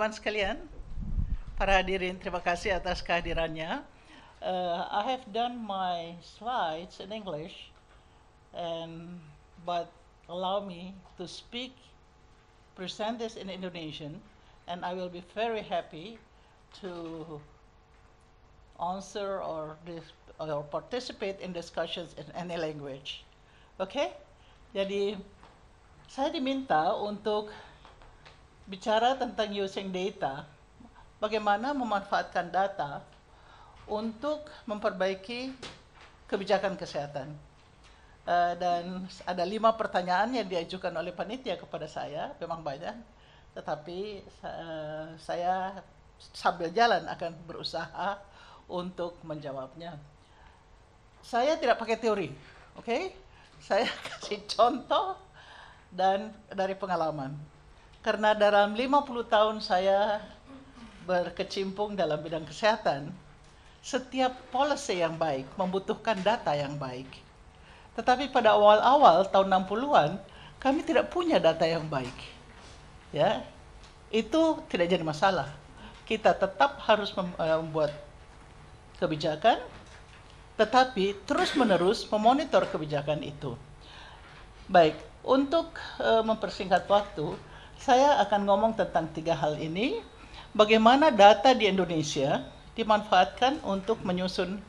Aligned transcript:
teman-teman 0.00 0.16
sekalian, 0.16 0.56
para 1.60 1.76
hadirin, 1.76 2.16
terima 2.16 2.40
kasih 2.40 2.72
atas 2.72 3.04
kehadirannya. 3.04 3.84
Uh, 4.40 4.88
I 4.88 5.04
have 5.12 5.20
done 5.28 5.60
my 5.60 6.16
slides 6.24 7.04
in 7.04 7.12
English, 7.12 7.68
and 8.56 9.20
but 9.68 9.92
allow 10.32 10.64
me 10.64 10.96
to 11.20 11.28
speak, 11.28 11.76
present 12.80 13.20
this 13.20 13.36
in 13.36 13.52
Indonesian, 13.52 14.24
and 14.72 14.88
I 14.88 14.96
will 14.96 15.12
be 15.12 15.20
very 15.36 15.60
happy 15.60 16.16
to 16.80 17.36
answer 18.80 19.44
or 19.44 19.76
dis- 19.84 20.16
or 20.40 20.64
participate 20.64 21.44
in 21.44 21.52
discussions 21.52 22.16
in 22.16 22.24
any 22.32 22.56
language. 22.56 23.20
Oke? 23.76 23.92
Okay? 23.92 24.08
Jadi 24.72 25.20
saya 26.08 26.32
diminta 26.32 26.88
untuk 26.96 27.52
bicara 28.70 29.18
tentang 29.18 29.50
using 29.50 29.90
data, 29.90 30.46
bagaimana 31.18 31.74
memanfaatkan 31.74 32.54
data 32.54 33.02
untuk 33.90 34.46
memperbaiki 34.62 35.50
kebijakan 36.30 36.78
kesehatan. 36.78 37.34
Uh, 38.22 38.54
dan 38.62 39.10
ada 39.26 39.42
lima 39.42 39.74
pertanyaan 39.74 40.30
yang 40.30 40.46
diajukan 40.46 40.94
oleh 40.94 41.10
panitia 41.10 41.58
kepada 41.58 41.90
saya, 41.90 42.30
memang 42.38 42.62
banyak, 42.62 42.94
tetapi 43.58 44.22
uh, 44.46 45.18
saya 45.18 45.82
sambil 46.30 46.70
jalan 46.70 47.10
akan 47.10 47.34
berusaha 47.50 48.22
untuk 48.70 49.18
menjawabnya. 49.26 49.98
Saya 51.26 51.58
tidak 51.58 51.82
pakai 51.82 51.98
teori, 51.98 52.30
oke? 52.78 52.86
Okay? 52.86 53.02
Saya 53.58 53.90
kasih 54.06 54.46
contoh 54.46 55.18
dan 55.90 56.30
dari 56.54 56.78
pengalaman. 56.78 57.34
Karena 58.00 58.32
dalam 58.32 58.72
50 58.72 59.28
tahun 59.28 59.56
saya 59.60 60.24
berkecimpung 61.04 61.92
dalam 61.92 62.16
bidang 62.24 62.48
kesehatan, 62.48 63.12
setiap 63.80 64.36
policy 64.48 65.00
yang 65.00 65.16
baik 65.20 65.44
membutuhkan 65.56 66.16
data 66.20 66.56
yang 66.56 66.80
baik. 66.80 67.08
Tetapi 67.96 68.32
pada 68.32 68.56
awal-awal 68.56 69.28
tahun 69.28 69.52
60-an, 69.68 70.16
kami 70.60 70.80
tidak 70.84 71.12
punya 71.12 71.36
data 71.36 71.64
yang 71.68 71.84
baik. 71.88 72.14
Ya, 73.12 73.44
itu 74.08 74.60
tidak 74.72 74.86
jadi 74.92 75.04
masalah. 75.04 75.52
Kita 76.08 76.32
tetap 76.32 76.80
harus 76.84 77.12
eh, 77.16 77.58
membuat 77.60 77.92
kebijakan, 79.00 79.60
tetapi 80.60 81.16
terus-menerus 81.24 82.04
memonitor 82.08 82.64
kebijakan 82.68 83.24
itu. 83.24 83.56
Baik, 84.68 84.94
untuk 85.26 85.72
uh, 85.98 86.22
mempersingkat 86.22 86.86
waktu, 86.86 87.34
saya 87.80 88.20
akan 88.20 88.44
ngomong 88.44 88.72
tentang 88.76 89.08
tiga 89.16 89.32
hal 89.32 89.56
ini. 89.56 90.04
Bagaimana 90.52 91.08
data 91.08 91.56
di 91.56 91.64
Indonesia 91.70 92.44
dimanfaatkan 92.74 93.62
untuk 93.64 94.02
menyusun 94.02 94.60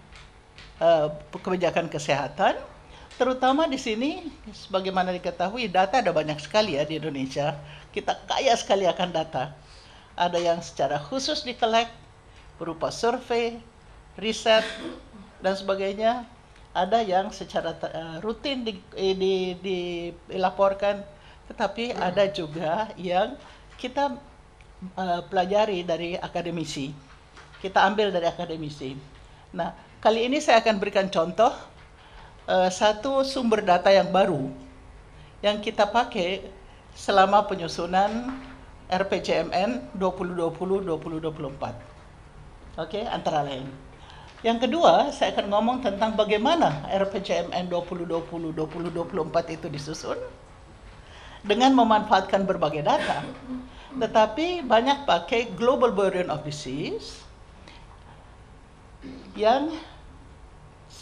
uh, 0.79 1.09
kebijakan 1.33 1.89
kesehatan, 1.89 2.55
terutama 3.17 3.65
di 3.65 3.81
sini, 3.81 4.29
sebagaimana 4.53 5.09
diketahui, 5.11 5.67
data 5.67 5.99
ada 5.99 6.13
banyak 6.13 6.37
sekali 6.39 6.77
ya 6.77 6.85
di 6.85 7.01
Indonesia. 7.01 7.57
Kita 7.91 8.15
kaya 8.29 8.53
sekali 8.55 8.85
akan 8.87 9.09
data. 9.09 9.51
Ada 10.15 10.37
yang 10.37 10.59
secara 10.61 11.01
khusus 11.01 11.41
dikolek 11.43 11.89
berupa 12.61 12.93
survei, 12.93 13.57
riset, 14.21 14.63
dan 15.41 15.57
sebagainya. 15.57 16.29
Ada 16.71 17.03
yang 17.03 17.33
secara 17.33 17.73
uh, 17.73 18.23
rutin 18.23 18.63
di, 18.63 18.79
di, 18.95 19.57
di, 19.59 19.79
dilaporkan 20.29 21.03
tetapi 21.51 21.91
ada 21.99 22.31
juga 22.31 22.87
yang 22.95 23.35
kita 23.75 24.15
uh, 24.95 25.21
pelajari 25.27 25.83
dari 25.83 26.15
akademisi. 26.15 26.95
Kita 27.59 27.83
ambil 27.83 28.15
dari 28.15 28.31
akademisi. 28.31 28.95
Nah, 29.51 29.75
kali 29.99 30.31
ini 30.31 30.39
saya 30.39 30.63
akan 30.63 30.79
berikan 30.79 31.11
contoh 31.11 31.51
uh, 32.47 32.71
satu 32.71 33.27
sumber 33.27 33.67
data 33.67 33.91
yang 33.91 34.07
baru 34.15 34.47
yang 35.43 35.59
kita 35.59 35.83
pakai 35.91 36.47
selama 36.95 37.43
penyusunan 37.43 38.31
RPJMN 38.87 39.91
2020-2024. 39.99 41.51
Oke, 41.51 41.75
okay, 42.79 43.03
antara 43.11 43.43
lain. 43.43 43.67
Yang 44.41 44.67
kedua, 44.67 45.11
saya 45.13 45.35
akan 45.37 45.53
ngomong 45.53 45.77
tentang 45.85 46.15
bagaimana 46.17 46.87
RPJMN 46.89 47.67
2020-2024 47.69 49.55
itu 49.59 49.67
disusun 49.69 50.17
dengan 51.41 51.73
memanfaatkan 51.73 52.45
berbagai 52.45 52.85
data, 52.85 53.25
tetapi 53.97 54.61
banyak 54.65 55.03
pakai 55.09 55.51
global 55.57 55.91
burden 55.91 56.29
of 56.29 56.45
disease 56.45 57.25
yang 59.33 59.73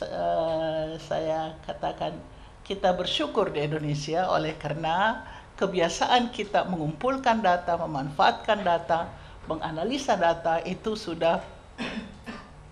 uh, 0.05 0.95
saya 1.01 1.59
katakan 1.67 2.15
kita 2.63 2.93
bersyukur 2.93 3.49
di 3.49 3.65
Indonesia 3.65 4.29
oleh 4.29 4.55
karena 4.55 5.25
kebiasaan 5.59 6.31
kita 6.31 6.69
mengumpulkan 6.71 7.43
data, 7.43 7.75
memanfaatkan 7.75 8.63
data, 8.63 9.11
menganalisa 9.49 10.15
data 10.15 10.63
itu 10.63 10.95
sudah 10.95 11.43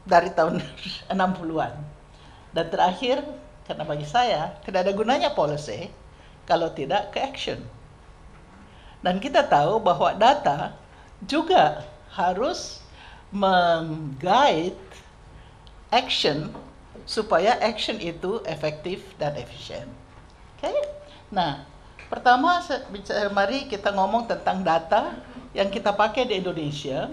dari 0.07 0.31
tahun 0.31 0.63
60-an. 1.11 1.73
Dan 2.55 2.65
terakhir, 2.71 3.25
karena 3.67 3.83
bagi 3.83 4.07
saya 4.07 4.55
tidak 4.63 4.87
ada 4.87 4.93
gunanya 4.95 5.29
policy, 5.35 5.91
kalau 6.47 6.71
tidak 6.71 7.11
ke 7.11 7.19
action. 7.19 7.59
Dan 9.03 9.21
kita 9.21 9.45
tahu 9.45 9.77
bahwa 9.83 10.15
data 10.17 10.73
juga 11.21 11.85
harus 12.15 12.81
mengguide 13.29 14.79
action 15.91 16.49
supaya 17.05 17.55
action 17.61 17.99
itu 18.01 18.41
efektif 18.47 19.03
dan 19.21 19.35
efisien. 19.37 19.87
Oke? 20.57 20.67
Okay? 20.67 20.77
Nah, 21.29 21.67
pertama 22.07 22.63
mari 23.35 23.67
kita 23.67 23.91
ngomong 23.93 24.27
tentang 24.27 24.63
data 24.63 25.15
yang 25.55 25.71
kita 25.71 25.95
pakai 25.95 26.27
di 26.27 26.39
Indonesia, 26.39 27.07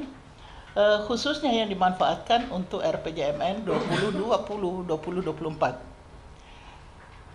uh, 0.74 1.06
khususnya 1.06 1.50
yang 1.50 1.70
dimanfaatkan 1.70 2.50
untuk 2.50 2.82
RPJMN 2.82 3.62
2020 3.66 4.86
2024. 4.90 5.93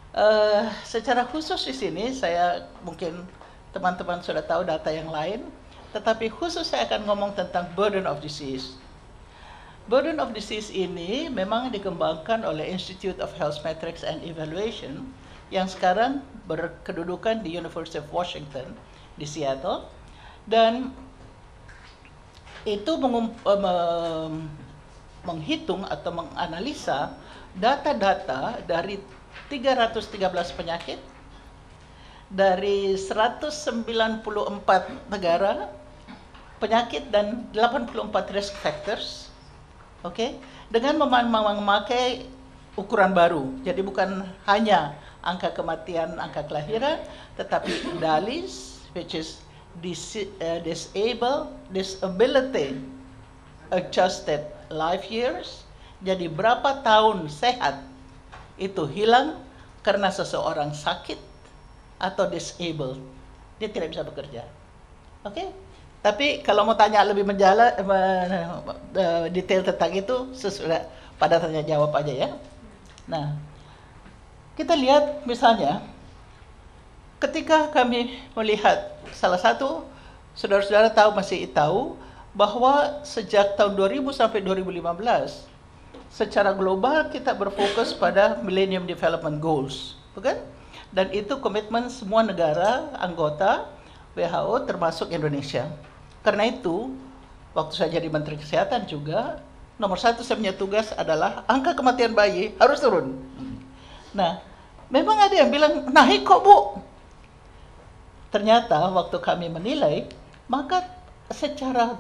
Uh, 0.10 0.66
secara 0.82 1.22
khusus 1.30 1.62
di 1.70 1.74
sini 1.76 2.10
saya 2.10 2.66
mungkin 2.82 3.30
teman-teman 3.70 4.18
sudah 4.26 4.42
tahu 4.42 4.66
data 4.66 4.90
yang 4.90 5.14
lain, 5.14 5.46
tetapi 5.94 6.34
khusus 6.34 6.66
saya 6.66 6.90
akan 6.90 7.06
ngomong 7.06 7.32
tentang 7.38 7.70
burden 7.78 8.10
of 8.10 8.18
disease. 8.18 8.74
Burden 9.86 10.18
of 10.18 10.34
disease 10.34 10.74
ini 10.74 11.30
memang 11.30 11.70
dikembangkan 11.70 12.46
oleh 12.46 12.66
Institute 12.70 13.18
of 13.22 13.34
Health 13.38 13.62
Metrics 13.62 14.02
and 14.06 14.22
Evaluation 14.26 15.14
yang 15.50 15.66
sekarang 15.66 16.22
berkedudukan 16.46 17.42
di 17.42 17.58
University 17.58 17.98
of 18.02 18.10
Washington 18.10 18.78
di 19.18 19.26
Seattle 19.26 19.90
dan 20.46 20.94
itu 22.66 22.98
uh, 22.98 24.30
menghitung 25.26 25.86
atau 25.90 26.12
menganalisa 26.14 27.14
data-data 27.58 28.62
dari 28.70 29.02
313 29.50 30.54
penyakit 30.54 31.02
dari 32.30 32.94
194 32.94 33.82
negara 35.10 35.74
penyakit 36.62 37.10
dan 37.10 37.50
84 37.56 38.36
risk 38.36 38.54
factors. 38.62 39.32
Oke, 40.06 40.16
okay? 40.16 40.30
dengan 40.72 41.10
memakai 41.10 42.30
ukuran 42.78 43.12
baru. 43.12 43.52
Jadi 43.66 43.82
bukan 43.84 44.24
hanya 44.48 44.96
angka 45.26 45.52
kematian, 45.52 46.16
angka 46.22 46.46
kelahiran, 46.48 47.02
tetapi 47.36 48.00
DALIS 48.00 48.80
which 48.96 49.18
is 49.18 49.44
dis 49.84 50.18
uh, 50.18 50.60
disable 50.64 51.52
disability 51.74 52.80
adjusted 53.74 54.46
life 54.72 55.10
years. 55.12 55.68
Jadi 56.00 56.32
berapa 56.32 56.80
tahun 56.80 57.28
sehat 57.28 57.89
itu 58.60 58.84
hilang 58.92 59.40
karena 59.82 60.12
seseorang 60.12 60.76
sakit 60.76 61.18
atau 61.98 62.28
disabled. 62.28 63.00
Dia 63.58 63.72
tidak 63.72 63.96
bisa 63.96 64.04
bekerja. 64.04 64.44
Oke? 65.24 65.36
Okay? 65.36 65.48
Tapi 66.00 66.28
kalau 66.48 66.64
mau 66.64 66.80
tanya 66.80 67.04
lebih 67.04 67.28
menjala, 67.28 67.76
uh, 67.76 69.28
detail 69.28 69.68
tentang 69.68 69.92
itu 69.92 70.32
sesudah 70.32 70.88
pada 71.20 71.44
tanya 71.44 71.60
jawab 71.60 71.92
aja 71.92 72.14
ya. 72.16 72.30
Nah, 73.04 73.36
kita 74.56 74.80
lihat 74.80 75.28
misalnya 75.28 75.84
ketika 77.20 77.68
kami 77.76 78.16
melihat 78.32 78.96
salah 79.12 79.36
satu 79.36 79.84
saudara-saudara 80.40 80.88
tahu 80.88 81.12
masih 81.20 81.52
tahu 81.52 82.00
bahwa 82.32 83.04
sejak 83.04 83.60
tahun 83.60 83.76
2000 83.76 84.16
sampai 84.16 84.40
2015 84.40 85.59
secara 86.10 86.52
global 86.52 87.08
kita 87.14 87.32
berfokus 87.38 87.94
pada 87.94 88.42
Millennium 88.42 88.84
Development 88.90 89.38
Goals, 89.38 89.96
bukan? 90.18 90.36
Dan 90.90 91.14
itu 91.14 91.38
komitmen 91.38 91.86
semua 91.88 92.26
negara 92.26 92.90
anggota 92.98 93.70
WHO 94.18 94.66
termasuk 94.66 95.14
Indonesia. 95.14 95.70
Karena 96.26 96.50
itu, 96.50 96.92
waktu 97.54 97.74
saya 97.78 97.90
jadi 98.02 98.10
Menteri 98.10 98.42
Kesehatan 98.42 98.90
juga, 98.90 99.40
nomor 99.78 100.02
satu 100.02 100.26
saya 100.26 100.42
punya 100.42 100.52
tugas 100.52 100.92
adalah 100.98 101.46
angka 101.46 101.78
kematian 101.78 102.18
bayi 102.18 102.58
harus 102.58 102.82
turun. 102.82 103.16
Nah, 104.12 104.42
memang 104.90 105.16
ada 105.16 105.36
yang 105.38 105.54
bilang 105.54 105.88
naik 105.94 106.26
kok 106.26 106.42
bu. 106.42 106.82
Ternyata 108.34 108.90
waktu 108.94 109.18
kami 109.22 109.50
menilai, 109.50 110.10
maka 110.50 110.86
secara 111.30 111.98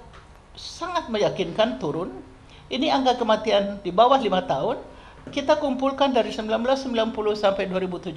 sangat 0.57 1.07
meyakinkan 1.09 1.77
turun. 1.77 2.09
Ini 2.69 2.93
angka 2.93 3.17
kematian 3.17 3.81
di 3.81 3.89
bawah 3.89 4.21
lima 4.21 4.45
tahun. 4.45 4.77
Kita 5.33 5.57
kumpulkan 5.57 6.13
dari 6.13 6.29
1990 6.29 6.93
sampai 7.33 7.65
2017. 7.65 8.13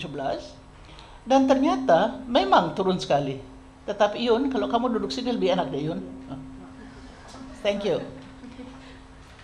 Dan 1.24 1.48
ternyata 1.48 2.20
memang 2.28 2.76
turun 2.76 3.00
sekali. 3.00 3.40
Tetapi 3.88 4.28
Yun, 4.28 4.52
kalau 4.52 4.68
kamu 4.68 5.00
duduk 5.00 5.08
sini 5.08 5.32
lebih 5.32 5.56
enak 5.56 5.72
deh 5.72 5.88
Yun. 5.88 6.04
Thank 7.64 7.88
you. 7.88 8.04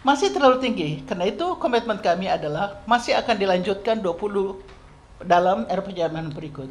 Masih 0.05 0.29
terlalu 0.29 0.61
tinggi. 0.61 1.01
Karena 1.09 1.25
itu 1.27 1.57
komitmen 1.57 1.99
kami 2.05 2.29
adalah 2.29 2.85
masih 2.85 3.17
akan 3.17 3.35
dilanjutkan 3.35 4.05
20 4.05 5.25
dalam 5.25 5.65
RPJMN 5.67 6.37
berikut. 6.37 6.69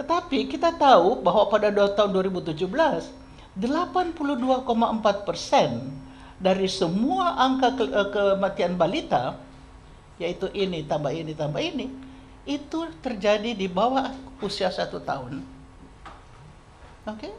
Tetapi 0.00 0.48
kita 0.48 0.72
tahu 0.80 1.20
bahwa 1.20 1.44
pada 1.52 1.68
tahun 1.68 2.10
2017, 2.10 2.56
82,4 2.56 5.28
persen 5.28 5.92
dari 6.40 6.66
semua 6.66 7.36
angka 7.36 7.76
ke 7.76 7.84
eh, 7.84 8.08
kematian 8.08 8.74
balita, 8.80 9.36
yaitu 10.16 10.48
ini 10.56 10.82
tambah 10.88 11.12
ini 11.12 11.36
tambah 11.36 11.60
ini, 11.60 11.92
itu 12.48 12.88
terjadi 13.04 13.52
di 13.52 13.68
bawah 13.68 14.16
usia 14.40 14.72
satu 14.72 14.98
tahun. 15.04 15.44
Oke? 17.04 17.28
Okay? 17.28 17.32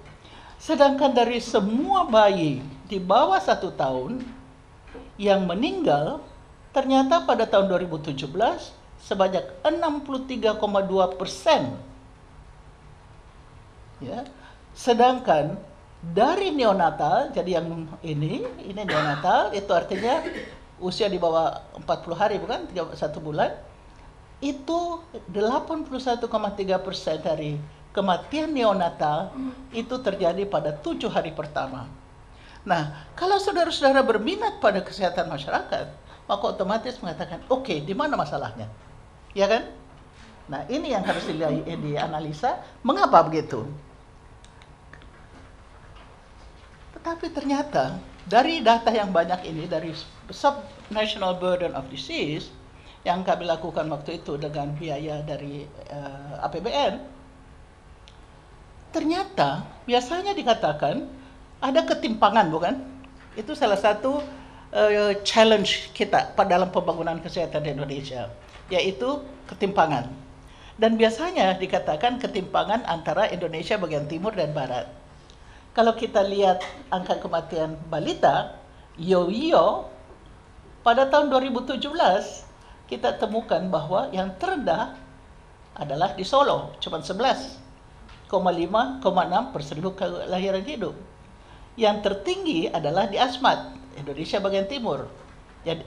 Sedangkan 0.62 1.09
dari 1.09 1.42
semua 1.42 2.06
bayi 2.06 2.62
di 2.86 3.01
bawah 3.01 3.42
satu 3.42 3.74
tahun 3.74 4.21
yang 5.18 5.50
meninggal, 5.50 6.21
ternyata 6.69 7.25
pada 7.25 7.50
tahun 7.50 7.65
2017 7.89 8.30
sebanyak 9.01 9.42
63,2 9.65 11.18
persen. 11.18 11.74
Ya, 13.98 14.25
sedangkan 14.77 15.57
dari 16.01 16.50
neonatal, 16.50 17.30
jadi 17.30 17.62
yang 17.62 17.86
ini, 18.01 18.42
ini 18.65 18.81
neonatal, 18.81 19.53
itu 19.53 19.69
artinya 19.69 20.25
usia 20.81 21.06
di 21.06 21.21
bawah 21.21 21.62
40 21.77 22.18
hari 22.18 22.42
bukan, 22.42 22.65
satu 22.98 23.21
bulan, 23.21 23.53
itu 24.42 24.98
81,3 25.30 26.25
persen 26.81 27.21
dari 27.21 27.62
kematian 27.94 28.50
neonatal 28.50 29.30
itu 29.77 29.94
terjadi 30.01 30.42
pada 30.50 30.74
tujuh 30.74 31.13
hari 31.13 31.38
pertama. 31.38 31.86
Nah, 32.65 33.06
kalau 33.13 33.38
saudara-saudara 33.38 34.01
berminat 34.01 34.57
pada 34.57 34.81
kesehatan 34.81 35.30
masyarakat, 35.30 35.86
maka 36.25 36.44
otomatis 36.50 36.98
mengatakan, 36.98 37.45
oke, 37.45 37.69
okay, 37.69 37.77
di 37.86 37.94
mana 37.94 38.18
masalahnya? 38.18 38.65
Ya 39.38 39.45
kan? 39.45 39.69
Nah, 40.50 40.65
ini 40.65 40.98
yang 40.98 41.06
harus 41.06 41.30
dianalisa. 41.30 42.57
Mengapa 42.81 43.21
begitu? 43.21 43.69
Tetapi 47.01 47.33
ternyata 47.33 47.98
dari 48.30 48.62
data 48.62 48.94
yang 48.94 49.09
banyak 49.09 49.42
ini 49.50 49.65
dari 49.65 49.89
Subnational 50.30 51.42
Burden 51.42 51.74
of 51.74 51.89
Disease 51.89 52.53
yang 53.01 53.25
kami 53.25 53.50
lakukan 53.50 53.89
waktu 53.89 54.21
itu 54.21 54.38
dengan 54.38 54.69
biaya 54.77 55.25
dari 55.25 55.65
uh, 55.89 56.38
eh, 56.38 56.45
APBN, 56.45 56.94
ternyata 58.94 59.65
biasanya 59.89 60.38
dikatakan 60.38 61.09
ada 61.57 61.81
ketimpangan, 61.89 62.53
bukan? 62.53 62.77
Itu 63.33 63.57
salah 63.57 63.81
satu 63.81 64.21
uh, 64.69 65.18
challenge 65.25 65.89
kita 65.98 66.38
dalam 66.38 66.69
pembangunan 66.69 67.18
kesehatan 67.18 67.65
di 67.65 67.74
Indonesia, 67.74 68.30
yaitu 68.69 69.25
ketimpangan. 69.50 70.06
Dan 70.77 71.01
biasanya 71.01 71.57
dikatakan 71.57 72.21
ketimpangan 72.21 72.86
antara 72.86 73.25
Indonesia 73.33 73.81
bagian 73.81 74.06
timur 74.06 74.38
dan 74.38 74.53
barat. 74.53 75.00
Kalau 75.71 75.95
kita 75.95 76.19
lihat 76.27 76.59
angka 76.91 77.23
kematian 77.23 77.79
balita, 77.88 78.59
yo-yo, 79.00 79.88
pada 80.83 81.07
tahun 81.07 81.31
2017 81.31 81.79
kita 82.91 83.15
temukan 83.15 83.63
bahwa 83.71 84.12
yang 84.12 84.35
terendah 84.35 85.00
adalah 85.79 86.12
di 86.12 86.27
Solo, 86.27 86.75
cuma 86.83 87.00
11,5,6 87.00 88.35
per 89.56 89.62
seribu 89.63 89.95
kelahiran 89.95 90.68
hidup. 90.68 90.91
Yang 91.79 91.97
tertinggi 92.03 92.67
adalah 92.67 93.07
di 93.07 93.15
Asmat, 93.15 93.71
Indonesia 93.95 94.44
bagian 94.44 94.67
timur, 94.67 95.07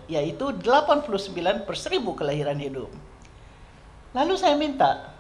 yaitu 0.09 0.49
89 0.65 1.69
per 1.69 1.77
seribu 1.77 2.17
kelahiran 2.17 2.57
hidup. 2.57 2.89
Lalu 4.17 4.33
saya 4.41 4.57
minta 4.57 5.13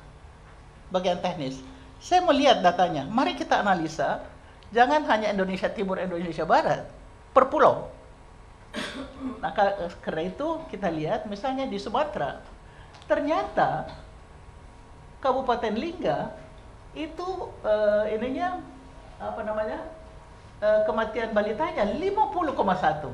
bagian 0.88 1.20
teknis, 1.20 1.60
saya 2.00 2.24
melihat 2.24 2.64
datanya, 2.64 3.04
mari 3.04 3.36
kita 3.36 3.60
analisa 3.60 4.24
Jangan 4.70 5.04
hanya 5.10 5.34
Indonesia 5.34 5.68
Timur, 5.68 6.00
Indonesia 6.00 6.46
Barat, 6.46 6.88
per 7.34 7.50
pulau. 7.50 7.90
Nah, 9.38 9.54
karena 10.02 10.22
itu 10.26 10.48
kita 10.72 10.90
lihat 10.90 11.30
misalnya 11.30 11.68
di 11.68 11.78
Sumatera, 11.78 12.42
ternyata 13.06 13.86
Kabupaten 15.22 15.74
Lingga 15.78 16.34
itu 16.94 17.48
uh, 17.62 18.04
ininya 18.10 18.60
apa 19.18 19.40
namanya 19.42 19.78
uh, 20.62 20.82
kematian 20.86 21.34
balitanya 21.34 21.86
50,1 21.86 23.08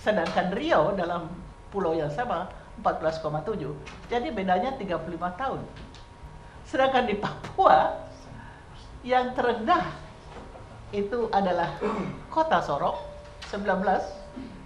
sedangkan 0.00 0.46
Riau 0.50 0.96
dalam 0.98 1.30
pulau 1.70 1.94
yang 1.94 2.10
sama 2.10 2.50
14,7 2.82 4.10
jadi 4.10 4.28
bedanya 4.34 4.74
35 4.74 5.06
tahun. 5.38 5.60
Sedangkan 6.66 7.04
di 7.06 7.14
Papua 7.20 8.00
yang 9.06 9.30
terendah 9.36 10.01
itu 10.92 11.26
adalah 11.32 11.80
kota 12.28 12.60
Sorong 12.60 13.00
19 13.48 13.82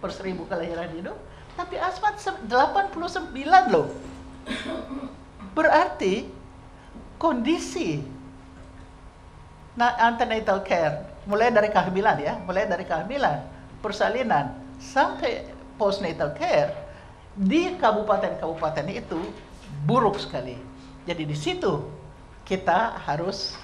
per 0.03 0.11
seribu 0.13 0.45
kelahiran 0.51 0.91
hidup. 0.93 1.17
Tapi 1.57 1.81
Asmat 1.81 2.21
89 2.21 3.33
loh. 3.73 3.89
Berarti 5.57 6.29
kondisi 7.17 8.05
antenatal 9.81 10.61
care 10.61 11.25
mulai 11.25 11.49
dari 11.53 11.69
kehamilan 11.69 12.17
ya 12.21 12.35
mulai 12.45 12.65
dari 12.65 12.85
kehamilan 12.85 13.45
persalinan 13.81 14.57
sampai 14.81 15.49
postnatal 15.77 16.33
care 16.37 16.73
di 17.37 17.77
kabupaten-kabupaten 17.77 18.89
itu 18.89 19.21
buruk 19.85 20.17
sekali. 20.17 20.57
Jadi 21.05 21.23
di 21.29 21.37
situ 21.37 21.85
kita 22.49 22.97
harus 23.05 23.57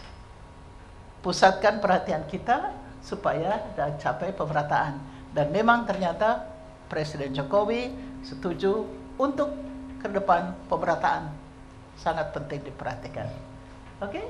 pusatkan 1.23 1.79
perhatian 1.79 2.26
kita 2.26 2.75
supaya 3.00 3.62
capai 3.99 4.35
pemerataan. 4.35 4.99
Dan 5.33 5.49
memang 5.55 5.88
ternyata 5.88 6.50
Presiden 6.91 7.33
Jokowi 7.33 7.88
setuju 8.21 8.85
untuk 9.17 9.55
ke 10.02 10.11
depan 10.11 10.52
pemerataan 10.69 11.33
sangat 11.97 12.35
penting 12.35 12.61
diperhatikan. 12.67 13.31
Oke? 14.02 14.19
Okay? 14.21 14.26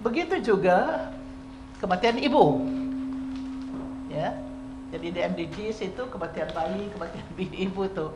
Begitu 0.00 0.54
juga 0.54 1.10
kematian 1.82 2.16
ibu. 2.22 2.64
Ya. 4.08 4.36
Jadi 4.94 5.10
di 5.10 5.20
MDGs 5.20 5.90
itu 5.90 6.02
kematian 6.06 6.48
bayi, 6.54 6.86
kematian 6.94 7.26
ibu 7.66 7.82
tuh. 7.90 8.14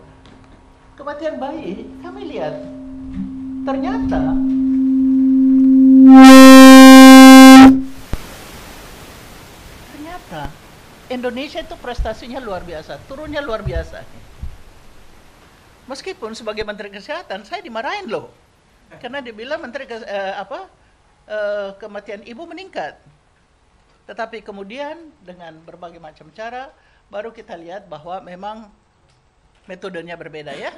Kematian 0.95 1.43
bayi, 1.43 1.91
kami 2.01 2.23
lihat 2.33 2.55
ternyata 3.67 4.35
Ternyata 9.93 10.43
Indonesia 11.13 11.61
itu 11.61 11.77
prestasinya 11.77 12.41
luar 12.41 12.65
biasa, 12.65 12.97
turunnya 13.05 13.45
luar 13.45 13.61
biasa. 13.61 14.01
Meskipun 15.89 16.37
sebagai 16.37 16.65
Menteri 16.69 16.93
Kesehatan 16.93 17.49
saya 17.49 17.65
dimarahin 17.65 18.09
loh, 18.13 18.29
karena 19.01 19.25
dibilang 19.25 19.61
Menteri 19.61 19.89
eh, 19.89 20.35
apa 20.37 20.69
eh, 21.29 21.71
kematian 21.81 22.25
ibu 22.25 22.45
meningkat. 22.45 22.97
Tetapi 24.09 24.41
kemudian 24.41 25.13
dengan 25.25 25.57
berbagai 25.65 26.01
macam 26.01 26.33
cara 26.33 26.73
baru 27.13 27.33
kita 27.33 27.57
lihat 27.57 27.89
bahwa 27.89 28.21
memang 28.25 28.69
metodenya 29.69 30.17
berbeda 30.17 30.57
ya. 30.57 30.73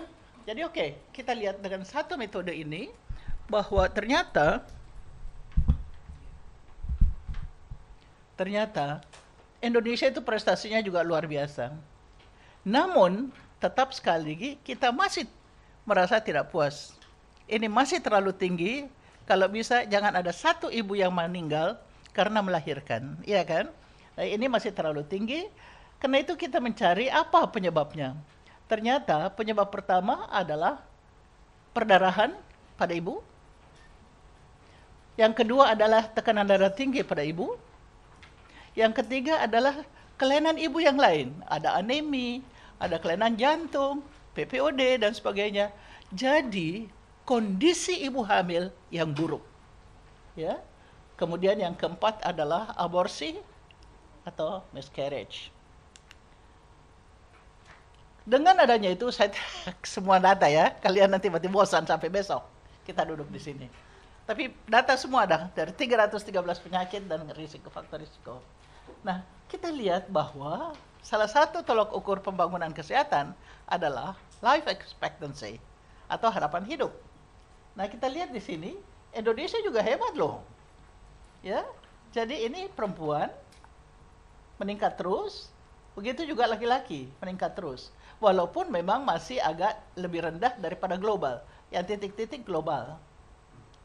Jadi 0.46 0.66
oke, 0.66 0.74
okay, 0.74 0.88
kita 1.14 1.30
lihat 1.34 1.62
dengan 1.62 1.86
satu 1.86 2.18
metode 2.18 2.50
ini 2.50 2.90
bahwa 3.46 3.86
ternyata 3.90 4.62
ternyata 8.40 9.04
Indonesia 9.60 10.08
itu 10.08 10.24
prestasinya 10.24 10.80
juga 10.80 11.04
luar 11.04 11.28
biasa. 11.28 11.76
Namun, 12.64 13.28
tetap 13.60 13.92
sekali 13.92 14.32
lagi 14.32 14.50
kita 14.64 14.88
masih 14.88 15.28
merasa 15.84 16.16
tidak 16.16 16.48
puas. 16.48 16.96
Ini 17.44 17.68
masih 17.68 18.00
terlalu 18.00 18.32
tinggi, 18.32 18.88
kalau 19.28 19.44
bisa 19.52 19.84
jangan 19.84 20.16
ada 20.16 20.32
satu 20.32 20.72
ibu 20.72 20.96
yang 20.96 21.12
meninggal 21.12 21.76
karena 22.16 22.40
melahirkan, 22.40 23.20
iya 23.28 23.44
kan? 23.44 23.68
Nah, 24.16 24.24
ini 24.24 24.48
masih 24.48 24.72
terlalu 24.72 25.04
tinggi. 25.04 25.44
Karena 26.00 26.24
itu 26.24 26.32
kita 26.32 26.56
mencari 26.64 27.12
apa 27.12 27.44
penyebabnya. 27.52 28.16
Ternyata 28.64 29.28
penyebab 29.36 29.68
pertama 29.68 30.24
adalah 30.32 30.80
perdarahan 31.76 32.32
pada 32.80 32.96
ibu. 32.96 33.20
Yang 35.20 35.44
kedua 35.44 35.76
adalah 35.76 36.08
tekanan 36.08 36.48
darah 36.48 36.72
tinggi 36.72 37.04
pada 37.04 37.20
ibu. 37.20 37.52
Yang 38.74 39.02
ketiga 39.04 39.42
adalah 39.42 39.82
kelainan 40.20 40.56
ibu 40.56 40.78
yang 40.78 40.96
lain. 41.00 41.32
Ada 41.46 41.80
anemi, 41.80 42.44
ada 42.78 42.96
kelainan 43.00 43.34
jantung, 43.34 44.04
PPOD 44.36 45.02
dan 45.02 45.12
sebagainya. 45.12 45.74
Jadi 46.10 46.86
kondisi 47.26 48.02
ibu 48.02 48.22
hamil 48.26 48.70
yang 48.90 49.10
buruk. 49.10 49.42
Ya. 50.34 50.58
Kemudian 51.18 51.60
yang 51.60 51.76
keempat 51.76 52.24
adalah 52.24 52.72
aborsi 52.80 53.36
atau 54.24 54.64
miscarriage. 54.72 55.52
Dengan 58.24 58.56
adanya 58.62 58.92
itu 58.92 59.10
saya 59.12 59.32
semua 59.84 60.16
data 60.22 60.48
ya, 60.48 60.72
kalian 60.80 61.12
nanti 61.12 61.28
mati 61.28 61.50
bosan 61.50 61.84
sampai 61.84 62.08
besok 62.08 62.40
kita 62.90 63.06
duduk 63.06 63.28
di 63.30 63.40
sini. 63.40 63.66
Tapi 64.26 64.50
data 64.66 64.94
semua 64.94 65.26
ada 65.26 65.50
dari 65.50 65.74
313 65.74 66.30
penyakit 66.62 67.02
dan 67.06 67.26
risiko 67.34 67.70
faktor 67.70 68.02
risiko. 68.02 68.42
Nah, 69.00 69.24
kita 69.48 69.72
lihat 69.72 70.12
bahwa 70.12 70.76
salah 71.00 71.28
satu 71.28 71.64
tolok 71.64 71.96
ukur 71.96 72.20
pembangunan 72.20 72.68
kesehatan 72.70 73.32
adalah 73.64 74.16
life 74.44 74.68
expectancy 74.68 75.56
atau 76.04 76.28
harapan 76.28 76.64
hidup. 76.68 76.92
Nah, 77.72 77.88
kita 77.88 78.10
lihat 78.12 78.34
di 78.34 78.42
sini 78.42 78.76
Indonesia 79.16 79.56
juga 79.64 79.80
hebat 79.80 80.12
loh. 80.12 80.44
Ya. 81.40 81.64
Jadi 82.10 82.42
ini 82.44 82.66
perempuan 82.66 83.30
meningkat 84.58 84.98
terus, 84.98 85.48
begitu 85.94 86.26
juga 86.26 86.44
laki-laki 86.50 87.06
meningkat 87.22 87.54
terus. 87.54 87.94
Walaupun 88.20 88.68
memang 88.68 89.06
masih 89.06 89.40
agak 89.40 89.78
lebih 89.96 90.26
rendah 90.26 90.52
daripada 90.60 91.00
global. 91.00 91.40
Yang 91.72 91.96
titik-titik 91.96 92.44
global. 92.44 93.00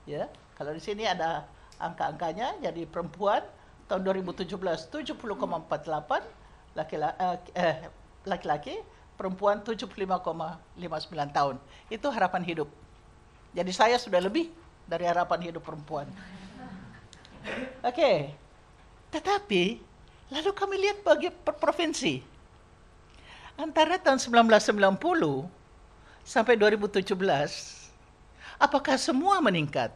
Ya. 0.03 0.27
Kalau 0.59 0.75
di 0.75 0.81
sini 0.83 1.07
ada 1.07 1.47
angka-angkanya 1.79 2.59
jadi 2.59 2.83
perempuan 2.89 3.45
tahun 3.85 4.01
2017 4.01 4.49
70,48 4.49 5.15
laki-laki 6.75 7.49
eh, 7.53 7.77
laki-laki 8.25 8.75
perempuan 9.15 9.63
75,59 9.63 11.31
tahun. 11.31 11.55
Itu 11.87 12.07
harapan 12.11 12.43
hidup. 12.43 12.67
Jadi 13.55 13.71
saya 13.71 13.95
sudah 13.95 14.19
lebih 14.19 14.51
dari 14.83 15.07
harapan 15.07 15.39
hidup 15.49 15.63
perempuan. 15.63 16.05
Oke. 17.85 17.95
Okay. 17.95 18.19
Tetapi 19.15 19.63
lalu 20.33 20.51
kami 20.51 20.75
lihat 20.81 20.99
bagi 21.05 21.31
per 21.31 21.55
provinsi. 21.55 22.19
Antara 23.55 23.95
tahun 23.95 24.19
1990 24.19 25.47
sampai 26.27 26.59
2017 26.59 27.15
apakah 28.59 28.99
semua 28.99 29.39
meningkat? 29.39 29.95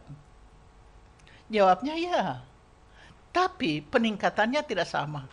Jawabnya 1.52 1.94
ya. 2.00 2.24
Tapi 3.30 3.82
peningkatannya 3.86 4.60
tidak 4.66 4.90
sama. 4.90 5.26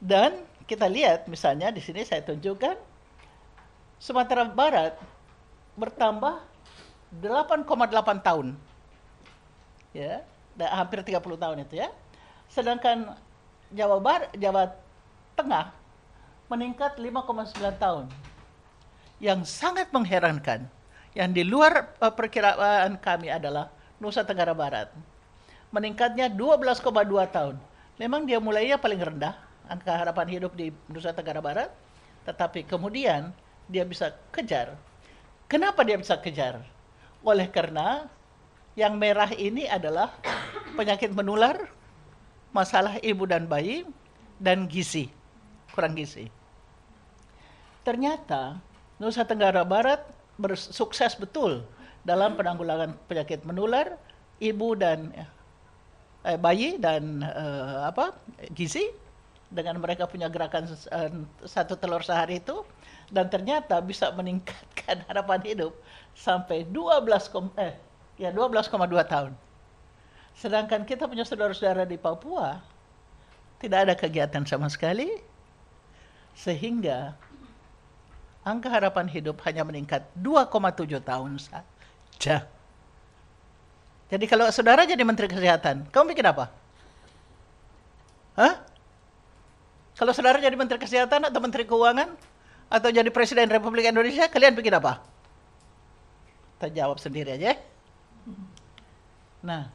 Dan 0.00 0.42
kita 0.66 0.86
lihat 0.90 1.26
misalnya 1.30 1.70
di 1.70 1.82
sini 1.82 2.02
saya 2.02 2.22
tunjukkan 2.22 2.78
Sumatera 4.00 4.48
Barat 4.48 4.96
bertambah 5.76 6.40
8,8 7.20 8.26
tahun. 8.26 8.56
Ya, 9.92 10.22
hampir 10.70 11.02
30 11.02 11.20
tahun 11.36 11.56
itu 11.66 11.74
ya. 11.82 11.90
Sedangkan 12.48 13.18
Jawa 13.70 13.98
Barat, 14.02 14.30
Jawa 14.34 14.72
Tengah 15.38 15.74
meningkat 16.50 16.98
5,9 16.98 17.76
tahun. 17.78 18.06
Yang 19.20 19.40
sangat 19.52 19.92
mengherankan, 19.92 20.66
yang 21.12 21.30
di 21.30 21.44
luar 21.44 21.92
uh, 22.00 22.10
perkiraan 22.10 22.96
kami 22.98 23.28
adalah 23.28 23.68
Nusa 24.00 24.24
Tenggara 24.24 24.56
Barat. 24.56 24.88
Meningkatnya 25.70 26.26
12,2 26.26 26.82
tahun. 27.30 27.56
Memang 27.98 28.26
dia 28.26 28.42
mulainya 28.42 28.74
paling 28.74 28.98
rendah, 28.98 29.38
angka 29.70 29.94
harapan 29.94 30.26
hidup 30.26 30.52
di 30.58 30.74
Nusa 30.90 31.14
Tenggara 31.14 31.38
Barat, 31.38 31.70
tetapi 32.26 32.66
kemudian 32.66 33.30
dia 33.70 33.86
bisa 33.86 34.10
kejar. 34.34 34.74
Kenapa 35.46 35.86
dia 35.86 35.94
bisa 35.94 36.18
kejar? 36.18 36.62
Oleh 37.22 37.46
karena 37.46 38.10
yang 38.74 38.98
merah 38.98 39.30
ini 39.34 39.70
adalah 39.70 40.10
penyakit 40.74 41.14
menular, 41.14 41.70
masalah 42.50 42.98
ibu 43.04 43.22
dan 43.26 43.46
bayi, 43.46 43.86
dan 44.40 44.66
gizi, 44.66 45.06
kurang 45.70 45.94
gizi. 45.94 46.32
Ternyata 47.86 48.58
Nusa 48.98 49.22
Tenggara 49.22 49.62
Barat 49.62 50.02
bersukses 50.40 51.14
betul 51.14 51.62
dalam 52.02 52.34
penanggulangan 52.34 52.96
penyakit 53.06 53.44
menular, 53.44 54.00
ibu 54.40 54.72
dan 54.72 55.12
eh, 56.24 56.38
bayi 56.38 56.76
dan 56.80 57.24
eh, 57.24 57.78
apa 57.86 58.16
gizi 58.52 58.88
dengan 59.50 59.82
mereka 59.82 60.06
punya 60.06 60.30
gerakan 60.30 60.70
uh, 60.70 61.10
satu 61.42 61.74
telur 61.74 62.06
sehari 62.06 62.38
itu 62.38 62.62
dan 63.10 63.26
ternyata 63.26 63.82
bisa 63.82 64.14
meningkatkan 64.14 65.02
harapan 65.10 65.42
hidup 65.42 65.74
sampai 66.14 66.62
12 66.70 67.10
eh 67.58 67.74
ya 68.14 68.30
12,2 68.30 68.70
tahun. 69.10 69.34
Sedangkan 70.38 70.86
kita 70.86 71.10
punya 71.10 71.26
saudara-saudara 71.26 71.82
di 71.82 71.98
Papua 71.98 72.62
tidak 73.58 73.78
ada 73.90 73.94
kegiatan 73.98 74.46
sama 74.46 74.70
sekali 74.70 75.18
sehingga 76.38 77.18
angka 78.46 78.70
harapan 78.70 79.10
hidup 79.10 79.42
hanya 79.44 79.66
meningkat 79.66 80.06
2,7 80.14 81.02
tahun 81.02 81.42
saja. 81.42 82.46
Jadi 84.10 84.26
kalau 84.26 84.50
saudara 84.50 84.82
jadi 84.84 85.00
menteri 85.06 85.30
kesehatan, 85.30 85.86
kamu 85.94 86.12
bikin 86.12 86.26
apa? 86.26 86.50
Hah? 88.34 88.54
Kalau 90.00 90.16
saudara 90.16 90.40
jadi 90.40 90.56
Menteri 90.56 90.80
Kesehatan 90.80 91.28
atau 91.28 91.44
Menteri 91.44 91.68
Keuangan 91.68 92.16
atau 92.72 92.88
jadi 92.88 93.12
Presiden 93.12 93.52
Republik 93.52 93.84
Indonesia, 93.84 94.32
kalian 94.32 94.56
bikin 94.56 94.72
apa? 94.72 95.04
Kita 96.56 96.72
jawab 96.72 96.96
sendiri 96.96 97.36
aja. 97.36 97.60
Nah, 99.44 99.68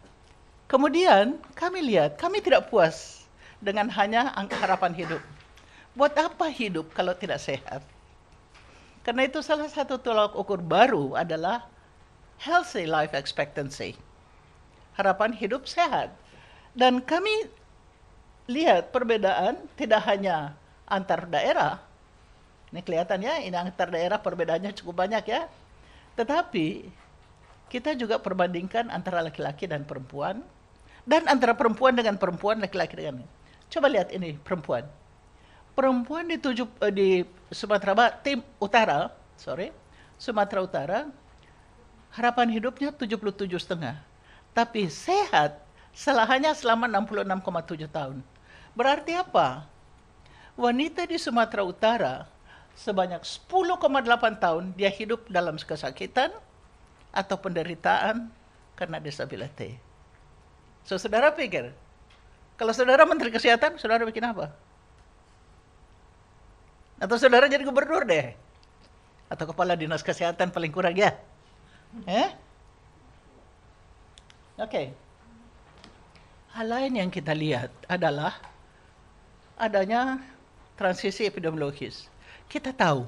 kemudian 0.66 1.38
kami 1.54 1.86
lihat, 1.86 2.18
kami 2.18 2.42
tidak 2.42 2.74
puas 2.74 3.30
dengan 3.62 3.86
hanya 3.94 4.34
harapan 4.34 4.98
hidup. 4.98 5.22
Buat 5.94 6.18
apa 6.18 6.50
hidup 6.50 6.90
kalau 6.98 7.14
tidak 7.14 7.38
sehat? 7.38 7.86
Karena 9.06 9.30
itu 9.30 9.46
salah 9.46 9.70
satu 9.70 10.02
tolak 10.02 10.34
ukur 10.34 10.58
baru 10.58 11.14
adalah 11.14 11.70
healthy 12.42 12.90
life 12.90 13.14
expectancy. 13.14 13.94
Harapan 14.96 15.36
hidup 15.36 15.68
sehat. 15.68 16.16
Dan 16.76 17.04
kami 17.04 17.48
lihat 18.48 18.92
perbedaan 18.92 19.60
tidak 19.76 20.04
hanya 20.08 20.56
antar 20.88 21.28
daerah. 21.28 21.82
Ini 22.72 22.82
kelihatannya 22.84 23.48
ini 23.48 23.56
antar 23.56 23.92
daerah 23.92 24.20
perbedaannya 24.20 24.76
cukup 24.76 25.06
banyak 25.08 25.24
ya. 25.28 25.48
Tetapi 26.16 26.88
kita 27.72 27.96
juga 27.96 28.20
perbandingkan 28.20 28.88
antara 28.92 29.20
laki-laki 29.24 29.68
dan 29.68 29.84
perempuan 29.84 30.44
dan 31.06 31.30
antara 31.30 31.54
perempuan 31.54 31.94
dengan 31.94 32.18
perempuan, 32.18 32.58
laki-laki 32.58 32.98
dengan 32.98 33.22
Coba 33.70 33.90
lihat 33.90 34.10
ini 34.14 34.38
perempuan. 34.42 34.86
Perempuan 35.78 36.26
di 36.30 36.38
tujuh 36.42 36.66
eh, 36.82 36.94
di 36.94 37.10
Sumatera 37.54 37.94
Barat, 37.94 38.14
tim 38.26 38.40
utara, 38.58 39.14
sorry, 39.38 39.70
Sumatera 40.18 40.64
Utara, 40.66 41.00
harapan 42.16 42.48
hidupnya 42.50 42.90
77 42.90 43.52
setengah. 43.60 44.00
Tapi 44.56 44.88
sehat 44.88 45.60
selahanya 45.92 46.56
selama 46.56 46.88
66,7 46.88 47.92
tahun. 47.92 48.24
Berarti 48.72 49.20
apa? 49.20 49.68
Wanita 50.56 51.04
di 51.04 51.20
Sumatera 51.20 51.68
Utara 51.68 52.16
sebanyak 52.80 53.20
10,8 53.24 53.76
tahun 54.40 54.64
dia 54.80 54.88
hidup 54.88 55.28
dalam 55.28 55.60
kesakitan 55.60 56.32
atau 57.12 57.36
penderitaan 57.36 58.32
karena 58.80 58.98
disabilitas. 59.00 59.76
So, 60.88 60.96
saudara 60.96 61.36
pikir, 61.36 61.76
kalau 62.56 62.72
saudara 62.72 63.04
menteri 63.04 63.32
kesehatan, 63.32 63.76
saudara 63.76 64.08
bikin 64.08 64.24
apa? 64.24 64.56
Atau 67.00 67.20
saudara 67.20 67.52
jadi 67.52 67.64
gubernur 67.68 68.08
deh? 68.08 68.32
Atau 69.28 69.52
kepala 69.52 69.76
dinas 69.76 70.00
kesehatan 70.00 70.52
paling 70.56 70.72
kurang 70.72 70.96
ya? 70.96 71.12
Eh? 72.08 72.45
Oke. 74.56 74.72
Okay. 74.72 74.88
Hal 76.56 76.72
lain 76.72 76.96
yang 76.96 77.12
kita 77.12 77.36
lihat 77.36 77.68
adalah 77.92 78.40
adanya 79.60 80.24
transisi 80.80 81.28
epidemiologis. 81.28 82.08
Kita 82.48 82.72
tahu, 82.72 83.04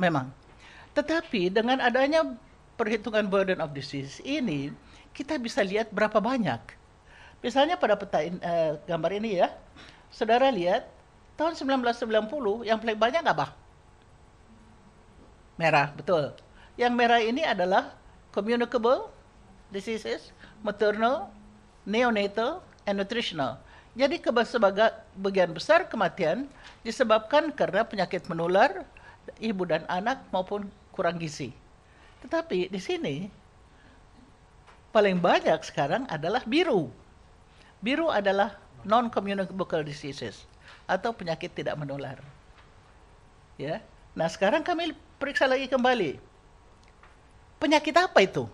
memang. 0.00 0.32
Tetapi 0.96 1.52
dengan 1.52 1.84
adanya 1.84 2.24
perhitungan 2.80 3.28
burden 3.28 3.60
of 3.60 3.76
disease 3.76 4.24
ini, 4.24 4.72
kita 5.12 5.36
bisa 5.36 5.60
lihat 5.60 5.92
berapa 5.92 6.16
banyak. 6.16 6.60
Misalnya 7.44 7.76
pada 7.76 8.00
peta 8.00 8.24
in, 8.24 8.40
uh, 8.40 8.80
gambar 8.88 9.20
ini 9.20 9.44
ya, 9.44 9.52
saudara 10.08 10.48
lihat 10.48 10.88
tahun 11.36 11.52
1990 11.84 12.64
yang 12.64 12.80
paling 12.80 12.96
banyak 12.96 13.24
apa? 13.28 13.52
Merah, 15.60 15.92
betul. 15.92 16.32
Yang 16.80 16.92
merah 16.96 17.20
ini 17.20 17.44
adalah 17.44 17.92
communicable 18.32 19.12
diseases, 19.70 20.34
maternal, 20.60 21.30
neonatal, 21.86 22.62
and 22.84 22.98
nutritional. 23.00 23.58
Jadi 23.98 24.22
sebagian 24.22 25.50
besar 25.50 25.90
kematian 25.90 26.46
disebabkan 26.86 27.50
karena 27.50 27.82
penyakit 27.82 28.22
menular 28.30 28.86
ibu 29.42 29.66
dan 29.66 29.82
anak 29.90 30.22
maupun 30.30 30.70
kurang 30.94 31.18
gizi. 31.18 31.50
Tetapi 32.22 32.70
di 32.70 32.80
sini 32.80 33.16
paling 34.94 35.18
banyak 35.18 35.58
sekarang 35.66 36.06
adalah 36.06 36.44
biru. 36.46 36.90
Biru 37.80 38.12
adalah 38.12 38.60
non-communicable 38.84 39.82
diseases 39.82 40.44
atau 40.84 41.10
penyakit 41.16 41.50
tidak 41.54 41.74
menular. 41.80 42.20
Ya. 43.56 43.80
Nah, 44.12 44.28
sekarang 44.28 44.66
kami 44.66 44.92
periksa 45.16 45.46
lagi 45.48 45.70
kembali. 45.70 46.18
Penyakit 47.60 47.94
apa 47.96 48.18
itu? 48.24 48.44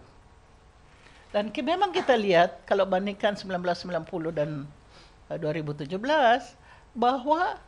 Dan 1.36 1.52
memang 1.52 1.92
kita 1.92 2.16
lihat 2.16 2.64
kalau 2.64 2.88
bandingkan 2.88 3.36
1990 3.36 4.32
dan 4.32 4.64
2017 5.28 5.84
eh, 5.84 6.40
bahwa 6.96 7.60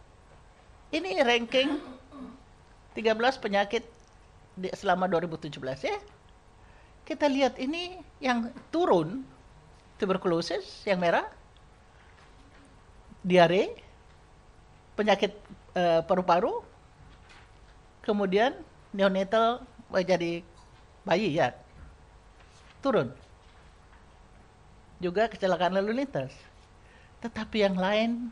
ini 0.88 1.20
ranking 1.20 1.76
13 2.96 3.12
penyakit 3.44 3.84
di, 4.56 4.72
selama 4.72 5.04
2017 5.04 5.60
ya. 5.84 6.00
Kita 7.04 7.28
lihat 7.28 7.60
ini 7.60 8.00
yang 8.24 8.48
turun 8.72 9.20
tuberkulosis 10.00 10.88
yang 10.88 11.04
merah, 11.04 11.28
diare, 13.20 13.76
penyakit 14.96 15.36
uh, 15.76 16.00
paru-paru, 16.08 16.64
kemudian 18.00 18.56
neonatal 18.96 19.60
jadi 19.92 20.40
bayi 21.04 21.36
ya 21.36 21.52
turun 22.84 23.12
juga 24.98 25.30
kecelakaan 25.30 25.78
lalu 25.78 26.04
lintas. 26.04 26.34
Tetapi 27.22 27.56
yang 27.66 27.74
lain 27.78 28.30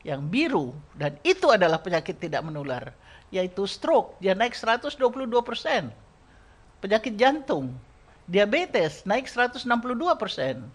yang 0.00 0.24
biru 0.28 0.72
dan 0.96 1.16
itu 1.20 1.48
adalah 1.52 1.80
penyakit 1.80 2.16
tidak 2.16 2.40
menular 2.44 2.92
yaitu 3.30 3.64
stroke. 3.68 4.16
Dia 4.18 4.34
naik 4.34 4.56
122 4.56 4.96
persen. 5.44 5.92
Penyakit 6.80 7.14
jantung 7.14 7.76
diabetes 8.26 9.04
naik 9.06 9.28
162 9.28 9.64
persen. 10.16 10.66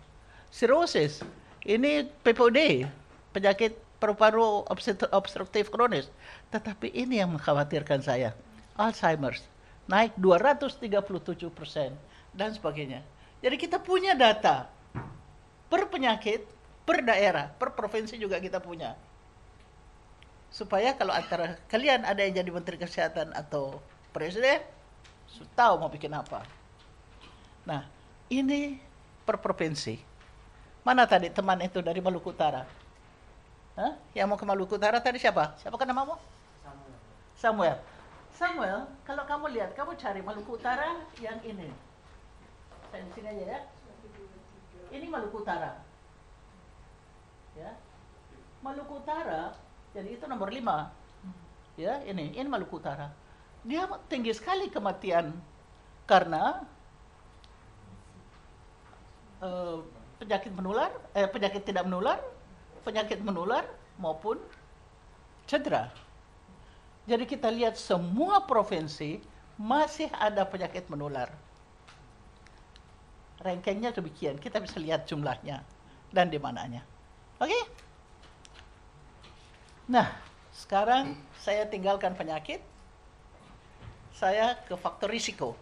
Cirrhosis 0.54 1.20
ini 1.66 2.08
PPOD 2.24 2.88
penyakit 3.36 3.76
paru-paru 4.00 4.64
obstruktif 5.12 5.68
kronis. 5.74 6.08
Tetapi 6.54 6.94
ini 6.94 7.20
yang 7.20 7.34
mengkhawatirkan 7.36 8.06
saya 8.06 8.32
Alzheimer's 8.78 9.44
naik 9.90 10.14
237 10.18 10.86
persen 11.52 11.94
dan 12.32 12.54
sebagainya. 12.54 13.02
Jadi 13.44 13.56
kita 13.60 13.78
punya 13.78 14.18
data 14.18 14.70
per 15.76 15.92
penyakit, 15.92 16.48
per 16.88 17.04
daerah, 17.04 17.52
per 17.52 17.76
provinsi 17.76 18.16
juga 18.16 18.40
kita 18.40 18.64
punya. 18.64 18.96
Supaya 20.48 20.96
kalau 20.96 21.12
antara 21.12 21.60
kalian 21.68 22.08
ada 22.08 22.24
yang 22.24 22.40
jadi 22.40 22.48
menteri 22.48 22.80
kesehatan 22.80 23.36
atau 23.36 23.84
presiden, 24.16 24.64
tahu 25.52 25.74
mau 25.76 25.92
bikin 25.92 26.16
apa. 26.16 26.48
Nah, 27.68 27.84
ini 28.32 28.80
per 29.28 29.36
provinsi. 29.44 30.00
Mana 30.88 31.04
tadi 31.04 31.28
teman 31.28 31.60
itu 31.60 31.84
dari 31.84 32.00
Maluku 32.00 32.32
Utara? 32.32 32.64
Hah? 33.76 34.00
Yang 34.16 34.28
mau 34.32 34.40
ke 34.40 34.48
Maluku 34.48 34.80
Utara 34.80 35.04
tadi 35.04 35.20
siapa? 35.20 35.60
Siapa 35.60 35.76
kan 35.76 35.92
namamu? 35.92 36.16
Samuel. 36.64 36.96
Samuel. 37.36 37.78
Samuel, 38.32 38.80
kalau 39.04 39.28
kamu 39.28 39.52
lihat, 39.52 39.76
kamu 39.76 40.00
cari 40.00 40.24
Maluku 40.24 40.56
Utara 40.56 41.04
yang 41.20 41.36
ini. 41.44 41.68
Saya 42.96 43.04
di 43.04 43.12
sini 43.12 43.28
aja 43.28 43.60
ya. 43.60 43.75
Ini 44.96 45.12
Maluku 45.12 45.44
Utara. 45.44 45.76
Ya. 47.60 47.76
Maluku 48.64 49.04
Utara, 49.04 49.52
jadi 49.92 50.16
itu 50.16 50.24
nomor 50.26 50.50
lima. 50.50 50.96
Ya, 51.76 52.00
ini, 52.08 52.32
ini 52.32 52.48
Maluku 52.48 52.80
Utara. 52.80 53.12
Dia 53.68 53.86
tinggi 54.08 54.32
sekali 54.32 54.72
kematian 54.72 55.36
karena 56.08 56.64
uh, 59.44 59.84
penyakit 60.22 60.56
menular, 60.56 60.92
eh, 61.12 61.28
penyakit 61.28 61.68
tidak 61.68 61.84
menular, 61.84 62.24
penyakit 62.88 63.20
menular 63.20 63.68
maupun 64.00 64.40
cedera. 65.50 65.92
Jadi 67.06 67.26
kita 67.30 67.52
lihat 67.54 67.78
semua 67.78 68.42
provinsi 68.48 69.22
masih 69.60 70.10
ada 70.18 70.42
penyakit 70.48 70.90
menular. 70.90 71.30
Rankingnya 73.42 73.92
demikian, 73.92 74.40
kita 74.40 74.64
bisa 74.64 74.80
lihat 74.80 75.08
jumlahnya 75.10 75.64
dan 76.12 76.32
di 76.32 76.40
mananya. 76.40 76.84
Oke? 77.40 77.52
Okay? 77.52 77.64
Nah, 79.92 80.08
sekarang 80.56 81.14
saya 81.38 81.68
tinggalkan 81.68 82.16
penyakit, 82.16 82.64
saya 84.16 84.56
ke 84.66 84.74
faktor 84.80 85.12
risiko. 85.12 85.54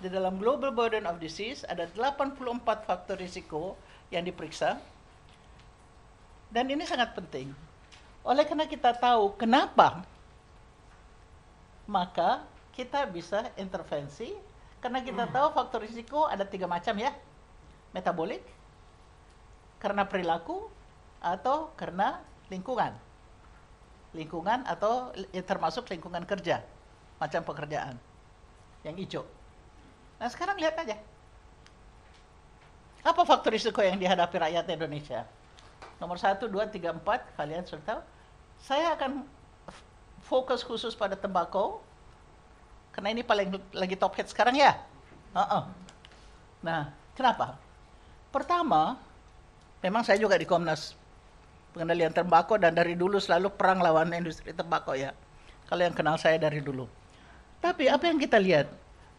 Di 0.00 0.08
dalam 0.08 0.40
Global 0.40 0.72
Burden 0.72 1.04
of 1.04 1.20
Disease 1.20 1.62
ada 1.68 1.84
84 1.84 2.88
faktor 2.88 3.20
risiko 3.20 3.76
yang 4.08 4.24
diperiksa. 4.24 4.80
Dan 6.48 6.72
ini 6.72 6.88
sangat 6.88 7.12
penting. 7.12 7.52
Oleh 8.26 8.42
karena 8.48 8.66
kita 8.66 8.96
tahu 8.96 9.36
kenapa 9.38 10.02
maka 11.86 12.42
kita 12.74 13.06
bisa 13.06 13.46
intervensi 13.54 14.34
karena 14.86 15.02
kita 15.02 15.26
hmm. 15.26 15.34
tahu 15.34 15.48
faktor 15.50 15.82
risiko 15.82 16.30
ada 16.30 16.46
tiga 16.46 16.70
macam 16.70 16.94
ya. 16.94 17.10
Metabolik 17.90 18.38
karena 19.82 20.06
perilaku 20.06 20.70
atau 21.18 21.74
karena 21.74 22.22
lingkungan. 22.46 22.94
Lingkungan 24.14 24.62
atau 24.62 25.10
termasuk 25.42 25.90
lingkungan 25.90 26.22
kerja 26.22 26.62
macam 27.18 27.42
pekerjaan 27.42 27.98
yang 28.86 28.94
hijau. 28.94 29.26
Nah 30.22 30.30
sekarang 30.30 30.54
lihat 30.62 30.78
aja. 30.78 31.02
Apa 33.02 33.26
faktor 33.26 33.58
risiko 33.58 33.82
yang 33.82 33.98
dihadapi 33.98 34.38
rakyat 34.38 34.70
Indonesia? 34.70 35.26
Nomor 35.98 36.22
satu 36.22 36.46
dua 36.46 36.70
tiga 36.70 36.94
empat 36.94 37.26
kalian 37.34 37.66
sudah 37.66 37.82
tahu. 37.82 38.00
Saya 38.62 38.94
akan 38.94 39.26
fokus 40.22 40.62
khusus 40.62 40.94
pada 40.94 41.18
tembakau 41.18 41.82
karena 42.96 43.12
ini 43.12 43.20
paling 43.20 43.52
lagi 43.76 43.92
top 43.92 44.16
hit 44.16 44.32
sekarang 44.32 44.56
ya. 44.56 44.72
Uh 45.36 45.44
-uh. 45.44 45.62
Nah, 46.64 46.88
kenapa? 47.12 47.60
Pertama, 48.32 48.96
memang 49.84 50.00
saya 50.00 50.16
juga 50.16 50.40
di 50.40 50.48
Komnas 50.48 50.96
pengendalian 51.76 52.08
tembakau 52.16 52.56
dan 52.56 52.72
dari 52.72 52.96
dulu 52.96 53.20
selalu 53.20 53.52
perang 53.52 53.84
lawan 53.84 54.08
industri 54.16 54.56
tembakau 54.56 54.96
ya. 54.96 55.12
Kalau 55.68 55.84
yang 55.84 55.92
kenal 55.92 56.16
saya 56.16 56.40
dari 56.40 56.64
dulu. 56.64 56.88
Tapi 57.60 57.84
apa 57.92 58.08
yang 58.08 58.16
kita 58.16 58.40
lihat 58.40 58.72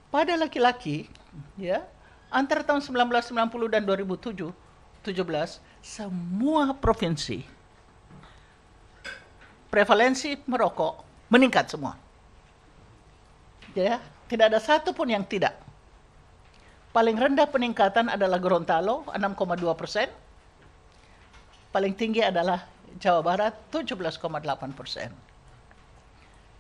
pada 0.10 0.34
laki-laki 0.34 1.06
ya 1.54 1.86
antara 2.34 2.66
tahun 2.66 2.82
1990 2.82 3.30
dan 3.70 3.86
2007 3.86 4.50
17 5.06 5.14
semua 5.86 6.74
provinsi 6.74 7.46
prevalensi 9.70 10.34
merokok 10.50 11.06
meningkat 11.30 11.70
semua. 11.70 12.07
Ya, 13.78 14.02
tidak 14.26 14.50
ada 14.50 14.58
satu 14.58 14.90
pun 14.90 15.06
yang 15.06 15.22
tidak. 15.22 15.54
Paling 16.90 17.14
rendah 17.14 17.46
peningkatan 17.46 18.10
adalah 18.10 18.42
Gorontalo 18.42 19.06
6,2 19.14 19.70
persen. 19.78 20.10
Paling 21.70 21.94
tinggi 21.94 22.26
adalah 22.26 22.66
Jawa 22.98 23.22
Barat 23.22 23.54
17,8 23.70 24.18
persen. 24.74 25.14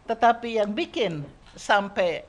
Tetapi 0.05 0.61
yang 0.61 0.77
bikin 0.77 1.25
sampai 1.57 2.21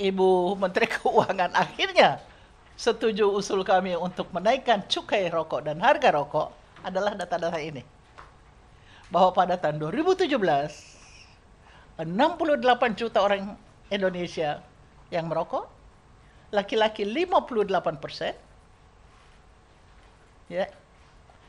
Ibu 0.00 0.56
Menteri 0.56 0.88
Keuangan 0.96 1.52
akhirnya 1.52 2.24
setuju 2.72 3.36
usul 3.36 3.60
kami 3.68 4.00
untuk 4.00 4.32
menaikkan 4.32 4.80
cukai 4.88 5.28
rokok 5.28 5.60
dan 5.68 5.76
harga 5.84 6.08
rokok 6.08 6.48
adalah 6.80 7.12
data-data 7.12 7.60
ini 7.60 7.84
bahwa 9.12 9.36
pada 9.36 9.60
tahun 9.60 9.76
2017 9.92 10.95
68 12.04 12.60
juta 12.92 13.24
orang 13.24 13.56
Indonesia 13.88 14.60
yang 15.08 15.32
merokok, 15.32 15.64
laki-laki 16.52 17.08
58 17.08 18.02
persen, 18.02 18.36
ya, 20.52 20.68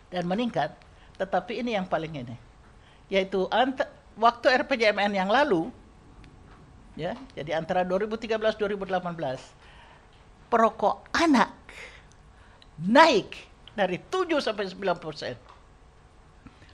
dan 0.07 0.23
meningkat. 0.23 0.71
Tetapi 1.17 1.59
ini 1.59 1.75
yang 1.75 1.89
paling 1.89 2.23
ini, 2.23 2.37
yaitu 3.11 3.49
waktu 4.15 4.45
RPJMN 4.63 5.11
yang 5.17 5.27
lalu, 5.27 5.67
ya, 6.95 7.17
jadi 7.33 7.57
antara 7.57 7.83
2013 7.83 8.37
2018, 8.37 8.87
perokok 10.47 11.11
anak 11.11 11.51
naik 12.79 13.35
dari 13.73 13.99
7 13.99 14.39
sampai 14.39 14.69
9 14.69 15.01
persen. 15.01 15.35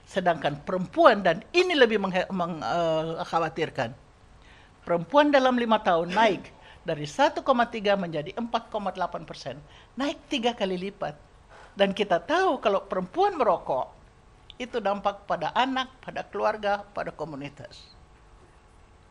Sedangkan 0.04 0.60
perempuan 0.62 1.24
dan 1.24 1.40
ini 1.56 1.72
lebih 1.72 1.98
mengkhawatirkan. 2.30 3.90
Uh, 3.90 3.98
perempuan 4.84 5.32
dalam 5.32 5.56
lima 5.56 5.80
tahun 5.80 6.12
naik 6.12 6.52
dari 6.84 7.08
1,3 7.08 7.40
menjadi 7.96 8.30
4,8 8.36 9.24
persen. 9.24 9.56
Naik 9.96 10.20
tiga 10.28 10.52
kali 10.52 10.76
lipat. 10.76 11.16
Dan 11.74 11.90
kita 11.96 12.22
tahu 12.22 12.60
kalau 12.62 12.86
perempuan 12.86 13.34
merokok, 13.34 13.90
itu 14.60 14.78
dampak 14.78 15.26
pada 15.26 15.50
anak, 15.56 15.90
pada 15.98 16.22
keluarga, 16.22 16.86
pada 16.94 17.10
komunitas. 17.10 17.82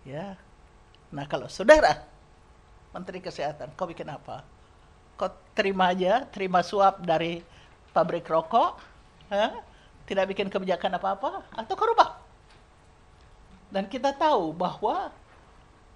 Ya. 0.07 0.39
Nah 1.11 1.27
kalau 1.27 1.51
saudara, 1.51 2.07
Menteri 2.95 3.19
Kesehatan, 3.19 3.75
kau 3.75 3.89
bikin 3.89 4.07
apa? 4.07 4.45
Kau 5.19 5.27
terima 5.51 5.91
aja, 5.91 6.23
terima 6.31 6.63
suap 6.63 7.03
dari 7.03 7.43
pabrik 7.91 8.23
rokok, 8.25 8.79
ha? 9.33 9.72
Tidak 10.03 10.35
bikin 10.35 10.51
kebijakan 10.51 10.99
apa-apa, 10.99 11.43
atau 11.55 11.73
rubah? 11.79 12.19
Dan 13.73 13.89
kita 13.89 14.13
tahu 14.13 14.53
bahwa 14.53 15.09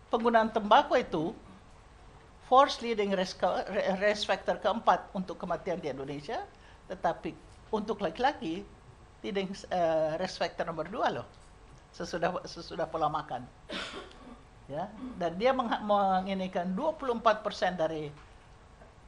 penggunaan 0.09 0.49
tembakau 0.49 0.97
itu 0.97 1.35
force 2.47 2.79
leading 2.79 3.13
risk, 3.13 3.43
risk 4.01 4.25
factor 4.25 4.57
keempat 4.57 5.11
untuk 5.11 5.37
kematian 5.37 5.77
di 5.83 5.91
Indonesia, 5.91 6.41
tetapi 6.87 7.35
untuk 7.69 7.99
laki-laki 7.99 8.63
leading 9.21 9.51
uh, 9.69 10.15
risk 10.17 10.39
factor 10.39 10.63
nomor 10.63 10.87
dua 10.87 11.21
loh, 11.21 11.27
sesudah 11.91 12.41
sesudah 12.47 12.87
pola 12.87 13.11
makan. 13.11 13.43
Ya, 14.67 14.91
dan 15.15 15.39
dia 15.39 15.55
menginikan 15.55 16.75
24% 16.75 17.79
dari 17.79 18.11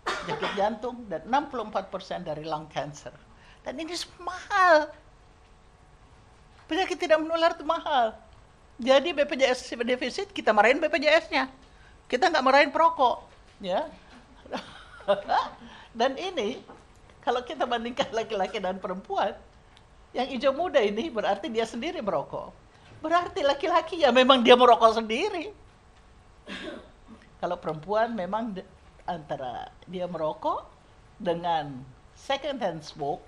sakit 0.08 0.52
jantung 0.56 1.04
dan 1.12 1.20
64% 1.28 2.24
dari 2.24 2.48
lung 2.48 2.72
cancer. 2.72 3.12
Dan 3.63 3.74
ini 3.80 3.95
mahal. 4.22 4.91
Penyakit 6.69 6.98
tidak 7.02 7.19
menular 7.19 7.58
itu 7.58 7.65
mahal. 7.65 8.13
Jadi 8.80 9.12
BPJS 9.12 9.76
defisit 9.84 10.32
kita 10.32 10.56
marahin 10.56 10.80
BPJS-nya. 10.80 11.52
Kita 12.08 12.32
nggak 12.32 12.45
marahin 12.45 12.72
perokok, 12.72 13.28
ya. 13.62 13.86
dan 16.00 16.17
ini 16.17 16.63
kalau 17.22 17.43
kita 17.43 17.67
bandingkan 17.67 18.10
laki-laki 18.10 18.58
dan 18.58 18.80
perempuan, 18.82 19.36
yang 20.15 20.26
hijau 20.26 20.56
muda 20.56 20.82
ini 20.82 21.12
berarti 21.12 21.52
dia 21.52 21.67
sendiri 21.67 22.02
merokok. 22.02 22.50
Berarti 23.04 23.45
laki-laki 23.45 24.02
ya 24.02 24.10
memang 24.10 24.41
dia 24.41 24.58
merokok 24.58 24.98
sendiri. 24.98 25.54
Kalau 27.39 27.56
perempuan 27.62 28.17
memang 28.17 28.58
antara 29.06 29.69
dia 29.86 30.10
merokok 30.10 30.65
dengan 31.22 31.78
second 32.17 32.58
hand 32.60 32.82
smoke 32.82 33.24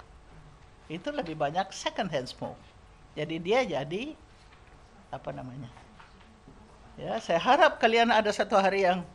itu 0.92 1.08
lebih 1.08 1.40
banyak 1.40 1.72
second 1.72 2.12
hand 2.12 2.28
smoke. 2.28 2.60
Jadi 3.16 3.40
dia 3.40 3.64
jadi 3.64 4.12
apa 5.08 5.32
namanya? 5.32 5.72
Ya, 7.00 7.16
saya 7.24 7.40
harap 7.40 7.80
kalian 7.80 8.12
ada 8.12 8.28
satu 8.36 8.60
hari 8.60 8.84
yang 8.84 9.08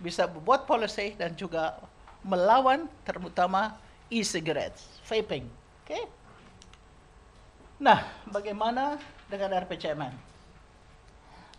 bisa 0.00 0.24
membuat 0.24 0.64
policy 0.64 1.12
dan 1.14 1.36
juga 1.36 1.76
melawan 2.24 2.88
terutama 3.04 3.76
e-cigarettes, 4.08 4.88
vaping. 5.04 5.46
Oke? 5.84 5.92
Okay? 5.92 6.02
Nah, 7.82 8.06
bagaimana 8.30 8.96
dengan 9.26 9.58
RPCMN? 9.64 10.14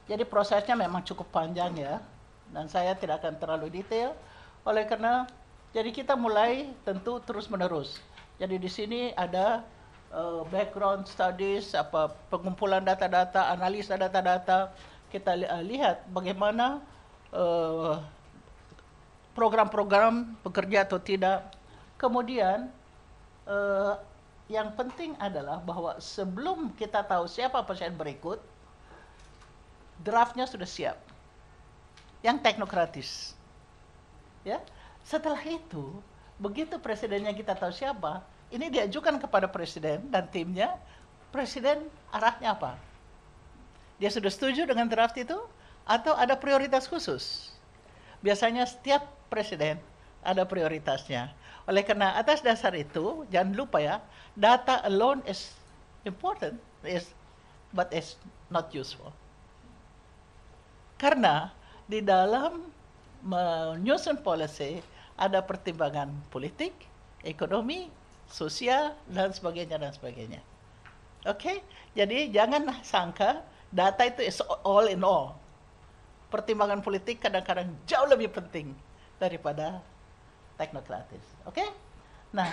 Jadi 0.08 0.24
prosesnya 0.28 0.76
memang 0.76 1.04
cukup 1.04 1.32
panjang 1.32 1.72
ya, 1.80 2.00
dan 2.52 2.68
saya 2.68 2.96
tidak 2.96 3.24
akan 3.24 3.40
terlalu 3.40 3.68
detail. 3.72 4.16
Oleh 4.68 4.84
karena, 4.88 5.28
jadi 5.72 5.92
kita 5.92 6.16
mulai 6.16 6.72
tentu 6.84 7.20
terus 7.24 7.48
menerus. 7.48 8.00
Jadi 8.42 8.56
di 8.58 8.70
sini 8.70 9.14
ada 9.14 9.62
uh, 10.14 10.42
background 10.50 11.06
studies, 11.06 11.74
apa 11.78 12.14
pengumpulan 12.34 12.82
data-data, 12.82 13.54
analisa 13.54 13.98
data-data, 13.98 14.74
kita 15.14 15.38
li 15.38 15.46
uh, 15.46 15.62
lihat 15.62 16.06
bagaimana 16.10 16.82
uh, 17.34 18.02
program-program 19.38 20.38
bekerja 20.46 20.86
atau 20.86 21.02
tidak. 21.02 21.50
Kemudian 21.98 22.70
uh, 23.46 23.96
yang 24.52 24.76
penting 24.76 25.18
adalah 25.18 25.62
bahwa 25.64 25.98
sebelum 25.98 26.74
kita 26.76 27.02
tahu 27.02 27.26
siapa 27.26 27.64
pasien 27.64 27.96
berikut, 27.96 28.42
draftnya 30.04 30.46
sudah 30.46 30.68
siap. 30.68 30.98
Yang 32.24 32.38
teknokratis. 32.44 33.10
Ya. 34.44 34.60
Setelah 35.04 35.40
itu, 35.44 36.00
begitu 36.44 36.76
presidennya 36.76 37.32
kita 37.32 37.56
tahu 37.56 37.72
siapa, 37.72 38.20
ini 38.52 38.68
diajukan 38.68 39.16
kepada 39.16 39.48
presiden 39.48 40.04
dan 40.12 40.28
timnya, 40.28 40.76
presiden 41.32 41.88
arahnya 42.12 42.52
apa? 42.52 42.76
Dia 43.96 44.12
sudah 44.12 44.28
setuju 44.28 44.68
dengan 44.68 44.92
draft 44.92 45.16
itu 45.16 45.40
atau 45.88 46.12
ada 46.20 46.36
prioritas 46.36 46.84
khusus? 46.84 47.56
Biasanya 48.20 48.68
setiap 48.68 49.08
presiden 49.32 49.80
ada 50.20 50.44
prioritasnya. 50.44 51.32
Oleh 51.64 51.88
karena 51.88 52.20
atas 52.20 52.44
dasar 52.44 52.76
itu, 52.76 53.24
jangan 53.32 53.56
lupa 53.56 53.80
ya, 53.80 54.04
data 54.36 54.84
alone 54.84 55.24
is 55.24 55.56
important, 56.04 56.60
is 56.84 57.08
but 57.72 57.88
is 57.96 58.20
not 58.52 58.68
useful. 58.76 59.16
Karena 61.00 61.56
di 61.88 62.04
dalam 62.04 62.68
menyusun 63.24 64.20
policy 64.20 64.84
ada 65.18 65.40
pertimbangan 65.46 66.10
politik, 66.34 66.74
ekonomi, 67.22 67.90
sosial 68.30 68.98
dan 69.06 69.30
sebagainya 69.30 69.78
dan 69.78 69.94
sebagainya. 69.94 70.42
Oke, 71.24 71.40
okay? 71.40 71.58
jadi 71.96 72.28
jangan 72.34 72.84
sangka 72.84 73.46
data 73.72 74.04
itu 74.04 74.22
is 74.26 74.40
all 74.66 74.90
in 74.90 75.02
all. 75.06 75.38
Pertimbangan 76.28 76.82
politik 76.82 77.22
kadang-kadang 77.22 77.72
jauh 77.86 78.10
lebih 78.10 78.34
penting 78.34 78.74
daripada 79.22 79.80
teknokratis. 80.58 81.24
Oke? 81.46 81.62
Okay? 81.62 81.70
Nah, 82.34 82.50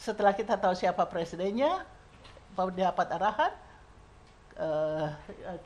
setelah 0.00 0.32
kita 0.32 0.56
tahu 0.56 0.72
siapa 0.72 1.04
presidennya, 1.04 1.84
dapat 2.56 3.06
arahan, 3.14 3.52
uh, 4.56 5.08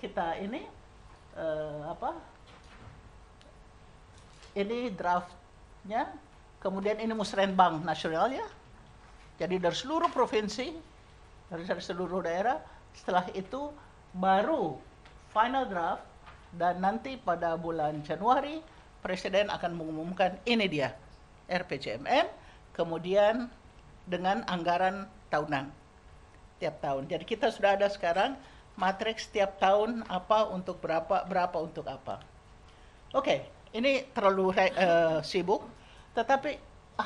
kita 0.02 0.38
ini 0.42 0.66
uh, 1.38 1.90
apa? 1.90 2.10
Ini 4.54 4.94
draftnya, 4.94 6.14
kemudian 6.64 6.96
ini 6.96 7.12
musrenbang 7.12 7.84
nasional 7.84 8.32
ya, 8.32 8.48
jadi 9.36 9.60
dari 9.60 9.76
seluruh 9.76 10.08
provinsi, 10.08 10.72
dari, 11.52 11.62
seluruh 11.68 12.24
daerah, 12.24 12.56
setelah 12.96 13.28
itu 13.36 13.68
baru 14.16 14.80
final 15.28 15.68
draft 15.68 16.06
dan 16.56 16.80
nanti 16.80 17.20
pada 17.20 17.58
bulan 17.60 18.00
Januari 18.00 18.64
Presiden 19.04 19.52
akan 19.52 19.76
mengumumkan 19.76 20.40
ini 20.48 20.64
dia 20.64 20.96
RPJMN, 21.44 22.24
kemudian 22.72 23.52
dengan 24.08 24.40
anggaran 24.48 25.04
tahunan 25.28 25.68
tiap 26.56 26.80
tahun. 26.80 27.04
Jadi 27.12 27.24
kita 27.28 27.52
sudah 27.52 27.76
ada 27.76 27.92
sekarang 27.92 28.32
matriks 28.80 29.28
tiap 29.28 29.60
tahun 29.60 30.08
apa 30.08 30.48
untuk 30.48 30.80
berapa, 30.80 31.28
berapa 31.28 31.58
untuk 31.60 31.84
apa. 31.84 32.24
Oke, 33.12 33.28
okay, 33.28 33.38
ini 33.76 34.08
terlalu 34.16 34.56
uh, 34.56 35.20
sibuk, 35.20 35.68
tetapi 36.14 36.56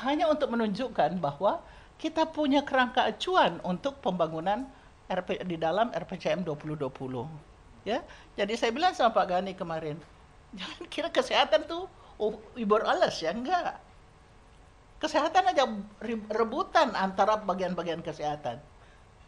hanya 0.05 0.29
untuk 0.29 0.53
menunjukkan 0.53 1.17
bahwa 1.17 1.59
kita 1.99 2.29
punya 2.29 2.63
kerangka 2.63 3.09
acuan 3.09 3.59
untuk 3.65 3.99
pembangunan 3.99 4.69
RP, 5.09 5.43
di 5.43 5.57
dalam 5.57 5.89
RPJM 5.91 6.45
2020. 6.45 6.87
Ya, 7.83 8.05
jadi 8.37 8.53
saya 8.55 8.71
bilang 8.71 8.93
sama 8.93 9.11
Pak 9.11 9.25
Gani 9.25 9.51
kemarin, 9.57 9.97
jangan 10.59 10.83
kira 10.87 11.09
kesehatan 11.09 11.65
tuh 11.65 11.89
oh, 12.21 12.37
ibor 12.55 12.85
alas 12.85 13.17
ya 13.19 13.33
enggak. 13.33 13.81
Kesehatan 14.99 15.55
aja 15.55 15.63
rebutan 16.27 16.91
antara 16.91 17.39
bagian-bagian 17.39 18.03
kesehatan. 18.03 18.59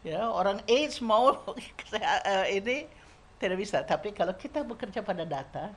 Ya, 0.04 0.28
orang 0.28 0.60
AIDS 0.68 1.00
mau 1.00 1.32
eh, 1.96 2.46
ini 2.60 2.92
tidak 3.40 3.58
bisa. 3.58 3.80
Tapi 3.82 4.12
kalau 4.12 4.36
kita 4.36 4.68
bekerja 4.68 5.00
pada 5.00 5.24
data, 5.24 5.72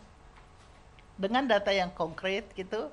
dengan 1.14 1.46
data 1.46 1.70
yang 1.70 1.94
konkret 1.94 2.50
gitu, 2.58 2.90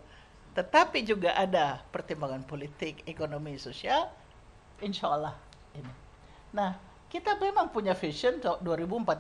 tetapi 0.52 1.04
juga 1.08 1.32
ada 1.32 1.80
pertimbangan 1.96 2.44
politik, 2.44 3.04
ekonomi, 3.08 3.56
sosial, 3.56 4.12
insya 4.84 5.08
Allah 5.08 5.36
ini. 5.76 5.94
Nah, 6.52 6.76
kita 7.08 7.40
memang 7.40 7.72
punya 7.72 7.96
vision 7.96 8.40
2045. 8.40 9.16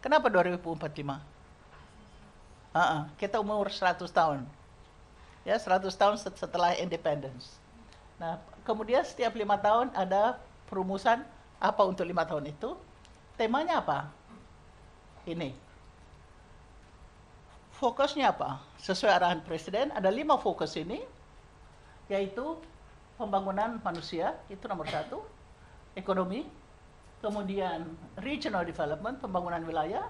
Kenapa 0.00 0.26
2045? 0.32 1.20
Uh 2.72 2.78
-uh, 2.78 3.02
kita 3.20 3.40
umur 3.40 3.68
100 3.68 4.04
tahun. 4.08 4.44
Ya, 5.44 5.56
100 5.60 5.92
tahun 5.92 6.16
setelah 6.16 6.76
independence. 6.76 7.56
Nah, 8.16 8.40
kemudian 8.64 9.04
setiap 9.04 9.36
lima 9.36 9.60
tahun 9.60 9.92
ada 9.92 10.40
perumusan 10.66 11.22
apa 11.60 11.82
untuk 11.84 12.08
lima 12.08 12.24
tahun 12.24 12.48
itu. 12.50 12.76
Temanya 13.36 13.84
apa? 13.84 14.08
Ini, 15.28 15.52
Fokusnya 17.76 18.32
apa? 18.32 18.64
Sesuai 18.76 19.12
arahan 19.16 19.40
Presiden, 19.42 19.88
ada 19.96 20.12
lima 20.12 20.36
fokus 20.36 20.76
ini, 20.76 21.00
yaitu 22.12 22.60
pembangunan 23.16 23.80
manusia 23.80 24.36
itu 24.52 24.62
nomor 24.68 24.86
satu, 24.86 25.24
ekonomi, 25.96 26.44
kemudian 27.24 27.88
regional 28.20 28.62
development, 28.62 29.18
pembangunan 29.18 29.64
wilayah, 29.64 30.04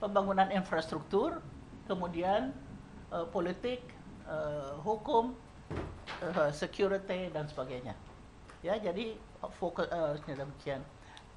pembangunan 0.00 0.48
infrastruktur, 0.50 1.38
kemudian 1.84 2.50
uh, 3.12 3.28
politik, 3.28 3.84
uh, 4.24 4.80
hukum, 4.80 5.36
uh, 6.24 6.50
security 6.50 7.28
dan 7.30 7.44
sebagainya. 7.46 7.92
Ya, 8.64 8.74
jadi 8.80 9.14
fokus 9.60 9.86
uh, 9.92 10.18
demikian. 10.26 10.82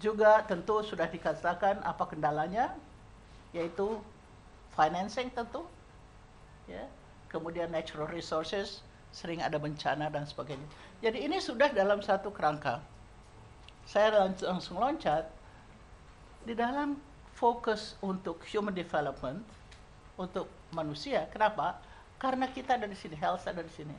Juga 0.01 0.41
tentu 0.49 0.81
sudah 0.81 1.05
dikatakan 1.05 1.83
apa 1.85 2.09
kendalanya, 2.09 2.73
yaitu 3.53 4.01
financing 4.73 5.29
tentu, 5.29 5.67
ya, 6.71 6.85
kemudian 7.27 7.67
natural 7.67 8.07
resources, 8.07 8.81
sering 9.11 9.43
ada 9.43 9.59
bencana 9.59 10.07
dan 10.07 10.23
sebagainya. 10.23 10.63
Jadi 11.03 11.27
ini 11.27 11.37
sudah 11.43 11.67
dalam 11.75 11.99
satu 11.99 12.31
kerangka. 12.31 12.79
Saya 13.83 14.31
langsung 14.39 14.79
loncat 14.79 15.27
di 16.47 16.55
dalam 16.55 16.95
fokus 17.35 17.99
untuk 17.99 18.39
human 18.47 18.71
development 18.71 19.43
untuk 20.15 20.47
manusia. 20.71 21.27
Kenapa? 21.33 21.81
Karena 22.21 22.47
kita 22.47 22.77
ada 22.77 22.87
di 22.87 22.95
sini, 22.95 23.17
health 23.17 23.49
ada 23.49 23.65
di 23.65 23.73
sini. 23.73 23.95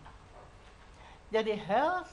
Jadi 1.32 1.58
health 1.58 2.12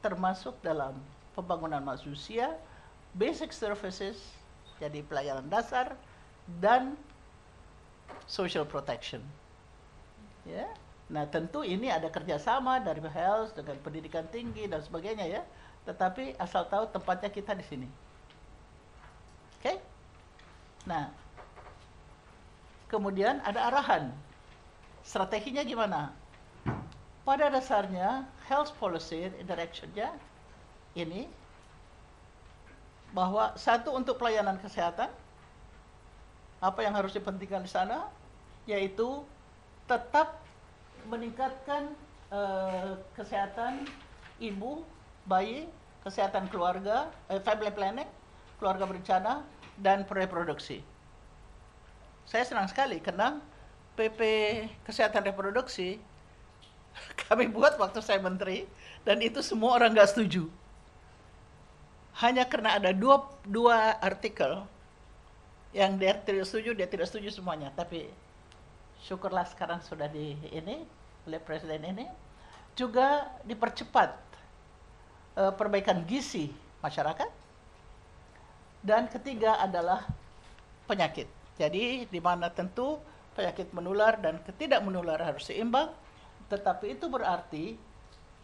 termasuk 0.00 0.54
dalam 0.62 0.94
pembangunan 1.34 1.82
manusia, 1.82 2.54
basic 3.18 3.50
services, 3.50 4.16
jadi 4.78 5.02
pelayanan 5.02 5.50
dasar, 5.50 5.98
dan 6.62 6.94
social 8.26 8.66
protection. 8.66 9.22
Ya, 10.46 10.70
nah 11.10 11.26
tentu 11.26 11.66
ini 11.66 11.90
ada 11.90 12.06
kerjasama 12.06 12.78
dari 12.78 13.02
health 13.02 13.58
dengan 13.58 13.74
pendidikan 13.82 14.26
tinggi 14.30 14.70
dan 14.70 14.82
sebagainya 14.82 15.26
ya. 15.26 15.42
Tetapi 15.86 16.34
asal 16.38 16.66
tahu 16.66 16.90
tempatnya 16.90 17.30
kita 17.30 17.54
di 17.54 17.64
sini. 17.66 17.88
Oke? 19.58 19.74
Okay? 19.74 19.76
Nah, 20.86 21.10
kemudian 22.90 23.42
ada 23.42 23.70
arahan. 23.70 24.10
Strateginya 25.06 25.62
gimana? 25.62 26.10
Pada 27.26 27.50
dasarnya, 27.50 28.26
health 28.46 28.74
policy 28.78 29.30
directionnya 29.42 30.14
ini 30.94 31.26
bahwa 33.10 33.54
satu 33.58 33.94
untuk 33.94 34.18
pelayanan 34.18 34.58
kesehatan, 34.62 35.10
apa 36.60 36.80
yang 36.84 36.96
harus 36.96 37.12
dipentingkan 37.12 37.64
di 37.64 37.70
sana, 37.70 38.08
yaitu 38.64 39.22
tetap 39.86 40.40
meningkatkan 41.06 41.94
uh, 42.32 42.98
kesehatan 43.14 43.86
ibu, 44.42 44.82
bayi, 45.28 45.70
kesehatan 46.02 46.50
keluarga, 46.50 47.10
eh, 47.30 47.38
family 47.42 47.70
planning, 47.70 48.08
keluarga 48.58 48.84
berencana, 48.86 49.46
dan 49.78 50.02
reproduksi. 50.08 50.80
Saya 52.26 52.42
senang 52.42 52.66
sekali 52.66 52.98
karena 52.98 53.38
PP 53.96 54.20
Kesehatan 54.82 55.24
Reproduksi 55.24 55.96
kami 57.26 57.48
buat 57.48 57.78
waktu 57.80 58.02
saya 58.02 58.18
menteri 58.18 58.68
dan 59.06 59.22
itu 59.22 59.40
semua 59.40 59.78
orang 59.78 59.94
nggak 59.94 60.10
setuju. 60.10 60.50
Hanya 62.16 62.48
karena 62.48 62.80
ada 62.80 62.96
dua, 62.96 63.28
dua 63.44 64.00
artikel 64.00 64.64
yang 65.76 66.00
dia 66.00 66.16
tidak 66.16 66.48
setuju, 66.48 66.72
dia 66.72 66.88
tidak 66.88 67.04
setuju 67.12 67.28
semuanya. 67.28 67.68
Tapi 67.76 68.08
syukurlah 69.04 69.44
sekarang 69.44 69.84
sudah 69.84 70.08
di 70.08 70.32
ini 70.48 70.88
oleh 71.28 71.36
presiden 71.36 71.84
ini 71.84 72.08
juga 72.72 73.28
dipercepat 73.44 74.16
uh, 75.36 75.52
perbaikan 75.52 76.00
gizi 76.08 76.48
masyarakat. 76.80 77.28
Dan 78.80 79.12
ketiga 79.12 79.60
adalah 79.60 80.08
penyakit. 80.88 81.28
Jadi 81.60 82.08
di 82.08 82.20
mana 82.24 82.48
tentu 82.48 82.96
penyakit 83.36 83.68
menular 83.76 84.16
dan 84.16 84.40
ketidak 84.48 84.80
menular 84.80 85.20
harus 85.20 85.44
seimbang, 85.44 85.92
tetapi 86.48 86.96
itu 86.96 87.04
berarti 87.10 87.76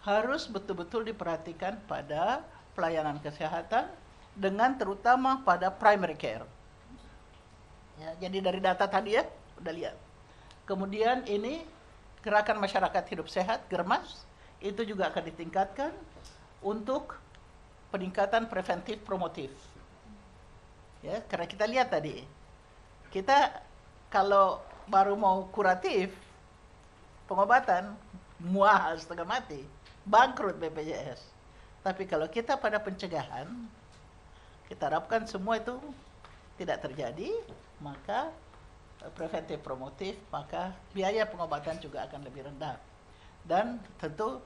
harus 0.02 0.50
betul-betul 0.50 1.06
diperhatikan 1.06 1.78
pada 1.86 2.42
pelayanan 2.74 3.22
kesehatan 3.22 3.86
dengan 4.34 4.74
terutama 4.74 5.40
pada 5.46 5.70
primary 5.70 6.18
care. 6.18 6.44
Ya, 8.00 8.28
jadi 8.28 8.38
dari 8.40 8.60
data 8.62 8.88
tadi 8.88 9.18
ya, 9.18 9.24
udah 9.60 9.72
lihat. 9.72 9.96
Kemudian 10.64 11.26
ini 11.28 11.64
gerakan 12.22 12.62
masyarakat 12.62 13.04
hidup 13.12 13.26
sehat, 13.28 13.66
Germas, 13.68 14.24
itu 14.62 14.86
juga 14.86 15.10
akan 15.10 15.22
ditingkatkan 15.28 15.92
untuk 16.62 17.18
peningkatan 17.90 18.46
preventif 18.48 19.02
promotif. 19.04 19.50
Ya, 21.02 21.18
karena 21.26 21.46
kita 21.50 21.66
lihat 21.66 21.90
tadi 21.90 22.22
kita 23.12 23.60
kalau 24.08 24.62
baru 24.88 25.18
mau 25.18 25.44
kuratif 25.52 26.14
pengobatan 27.28 27.92
muah 28.40 28.96
setengah 28.96 29.28
mati 29.28 29.60
bangkrut 30.08 30.56
BPJS 30.58 31.20
tapi 31.84 32.08
kalau 32.08 32.26
kita 32.26 32.56
pada 32.56 32.80
pencegahan 32.80 33.46
kita 34.66 34.88
harapkan 34.88 35.28
semua 35.28 35.60
itu 35.60 35.76
tidak 36.62 36.78
terjadi 36.86 37.30
maka 37.82 38.30
eh, 39.02 39.12
preventif 39.12 39.58
promotif 39.60 40.14
maka 40.30 40.70
biaya 40.94 41.26
pengobatan 41.26 41.82
juga 41.82 42.06
akan 42.06 42.22
lebih 42.22 42.46
rendah. 42.46 42.78
Dan 43.42 43.82
tentu 43.98 44.38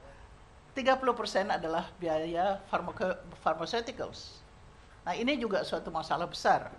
30% 0.73 1.53
adalah 1.53 1.89
biaya 2.01 2.61
pharmaceuticals. 3.41 4.41
Nah, 5.05 5.13
ini 5.17 5.37
juga 5.37 5.61
suatu 5.65 5.89
masalah 5.93 6.29
besar. 6.29 6.69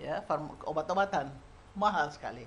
Ya 0.00 0.24
obat-obatan 0.64 1.28
mahal 1.76 2.08
sekali. 2.12 2.44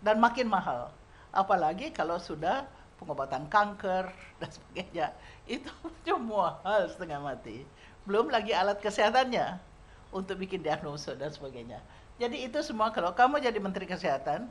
Dan 0.00 0.20
makin 0.20 0.48
mahal. 0.48 0.88
Apalagi 1.32 1.92
kalau 1.92 2.16
sudah 2.20 2.64
pengobatan 3.00 3.44
kanker 3.48 4.08
dan 4.40 4.50
sebagainya. 4.52 5.06
Itu 5.44 5.72
cuma 6.08 6.60
mahal 6.60 6.88
setengah 6.88 7.20
mati. 7.20 7.64
Belum 8.04 8.28
lagi 8.28 8.52
alat 8.52 8.80
kesehatannya 8.84 9.73
untuk 10.14 10.38
bikin 10.38 10.62
diagnosa 10.62 11.18
dan 11.18 11.34
sebagainya 11.34 11.82
jadi 12.16 12.46
itu 12.46 12.62
semua 12.62 12.94
kalau 12.94 13.10
kamu 13.12 13.42
jadi 13.42 13.58
menteri 13.58 13.84
kesehatan 13.90 14.46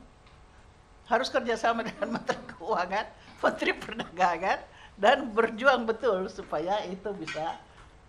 harus 1.08 1.32
kerjasama 1.32 1.82
dengan 1.88 2.20
menteri 2.20 2.38
keuangan 2.54 3.06
menteri 3.40 3.72
perdagangan 3.72 4.60
dan 5.00 5.32
berjuang 5.32 5.88
betul 5.88 6.28
supaya 6.30 6.84
itu 6.86 7.10
bisa 7.16 7.58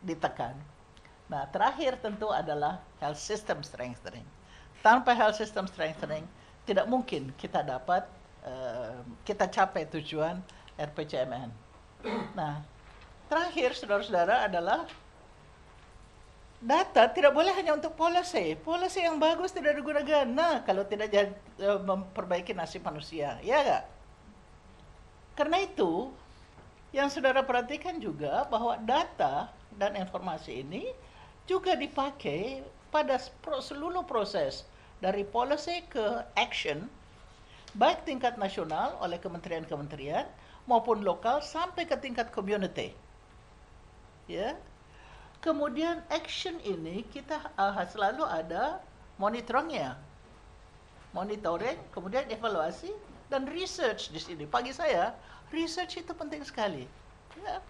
ditekan 0.05 0.53
Nah, 1.25 1.49
terakhir 1.49 1.97
tentu 1.97 2.29
adalah 2.29 2.77
health 3.01 3.17
system 3.17 3.65
strengthening. 3.65 4.25
Tanpa 4.85 5.17
health 5.17 5.41
system 5.41 5.65
strengthening, 5.65 6.25
tidak 6.69 6.85
mungkin 6.85 7.33
kita 7.41 7.65
dapat 7.65 8.05
uh, 8.45 9.01
kita 9.25 9.49
capai 9.49 9.89
tujuan 9.89 10.37
RPJMN. 10.77 11.49
Nah, 12.37 12.61
terakhir 13.25 13.73
saudara-saudara 13.73 14.45
adalah 14.45 14.85
data 16.65 17.05
tidak 17.13 17.31
boleh 17.37 17.53
hanya 17.53 17.77
untuk 17.77 17.93
policy. 17.93 18.57
Policy 18.57 19.05
yang 19.05 19.21
bagus 19.21 19.53
tidak 19.53 19.77
digunakan. 19.77 20.25
Kalau 20.65 20.83
tidak 20.89 21.13
jadi, 21.13 21.31
uh, 21.61 21.79
memperbaiki 21.85 22.57
nasib 22.57 22.81
manusia, 22.81 23.37
ya 23.45 23.61
enggak? 23.61 23.83
Karena 25.37 25.57
itu, 25.61 26.09
yang 26.89 27.13
saudara 27.13 27.45
perhatikan 27.45 28.01
juga 28.01 28.49
bahwa 28.49 28.81
data 28.81 29.53
dan 29.77 29.93
informasi 29.93 30.65
ini 30.65 30.89
juga 31.45 31.77
dipakai 31.77 32.65
pada 32.89 33.21
seluruh 33.61 34.01
proses 34.07 34.65
dari 35.03 35.27
policy 35.27 35.85
ke 35.85 36.23
action 36.33 36.87
baik 37.75 38.07
tingkat 38.07 38.39
nasional 38.39 38.95
oleh 39.03 39.19
kementerian-kementerian 39.19 40.23
maupun 40.65 41.03
lokal 41.03 41.43
sampai 41.43 41.83
ke 41.83 41.93
tingkat 41.99 42.31
community. 42.31 42.95
Ya. 44.31 44.55
Kemudian 45.45 46.01
action 46.09 46.57
ini 46.65 47.05
kita 47.13 47.37
uh, 47.53 47.77
selalu 47.85 48.25
ada 48.25 48.81
monitoringnya. 49.21 49.93
Monitoring, 51.13 51.77
kemudian 51.93 52.25
evaluasi 52.33 52.89
dan 53.29 53.45
research 53.45 54.09
di 54.09 54.17
sini. 54.17 54.49
Pagi 54.49 54.73
saya, 54.73 55.13
research 55.53 56.01
itu 56.01 56.11
penting 56.17 56.41
sekali. 56.41 56.89
Ya. 57.37 57.61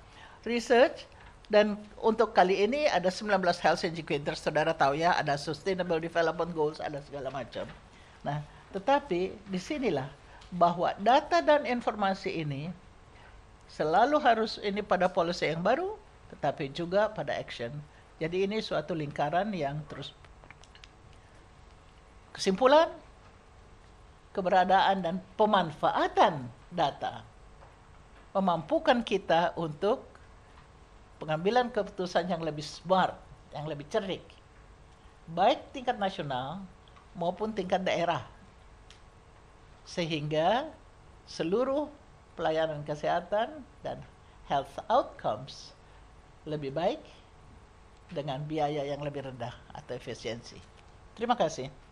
Research 0.47 1.03
dan 1.51 1.77
untuk 2.01 2.33
kali 2.33 2.65
ini 2.65 2.89
ada 2.89 3.11
19 3.11 3.37
health 3.61 3.83
indicators, 3.85 4.41
saudara 4.41 4.73
tahu 4.73 4.97
ya, 4.97 5.13
ada 5.13 5.37
sustainable 5.37 6.01
development 6.01 6.55
goals, 6.57 6.79
ada 6.81 6.97
segala 7.05 7.29
macam. 7.29 7.69
Nah, 8.25 8.41
tetapi 8.73 9.35
di 9.35 9.59
sinilah 9.61 10.09
bahwa 10.49 10.95
data 10.97 11.43
dan 11.43 11.67
informasi 11.69 12.41
ini 12.41 12.73
selalu 13.69 14.17
harus 14.23 14.57
ini 14.63 14.81
pada 14.81 15.05
policy 15.05 15.53
yang 15.53 15.61
baru, 15.61 15.93
tetapi 16.33 16.71
juga 16.73 17.11
pada 17.11 17.35
action. 17.35 17.71
Jadi 18.17 18.47
ini 18.47 18.63
suatu 18.63 18.95
lingkaran 18.95 19.51
yang 19.51 19.83
terus 19.91 20.15
kesimpulan, 22.31 22.87
keberadaan 24.31 25.03
dan 25.03 25.15
pemanfaatan 25.35 26.47
data 26.71 27.23
memampukan 28.35 28.99
kita 29.03 29.55
untuk 29.55 30.03
pengambilan 31.23 31.71
keputusan 31.71 32.27
yang 32.27 32.43
lebih 32.43 32.63
smart, 32.63 33.15
yang 33.55 33.63
lebih 33.63 33.87
cerdik, 33.87 34.23
baik 35.31 35.71
tingkat 35.71 35.95
nasional 35.95 36.59
maupun 37.15 37.55
tingkat 37.55 37.79
daerah, 37.87 38.27
sehingga 39.87 40.67
seluruh 41.23 41.87
pelayanan 42.35 42.83
kesehatan 42.83 43.63
dan 43.79 44.03
health 44.51 44.75
outcomes 44.91 45.74
lebih 46.45 46.71
baik 46.73 47.01
dengan 48.09 48.41
biaya 48.45 48.85
yang 48.85 49.01
lebih 49.01 49.25
rendah 49.25 49.53
atau 49.73 49.97
efisiensi. 49.97 50.57
Terima 51.17 51.33
kasih. 51.33 51.84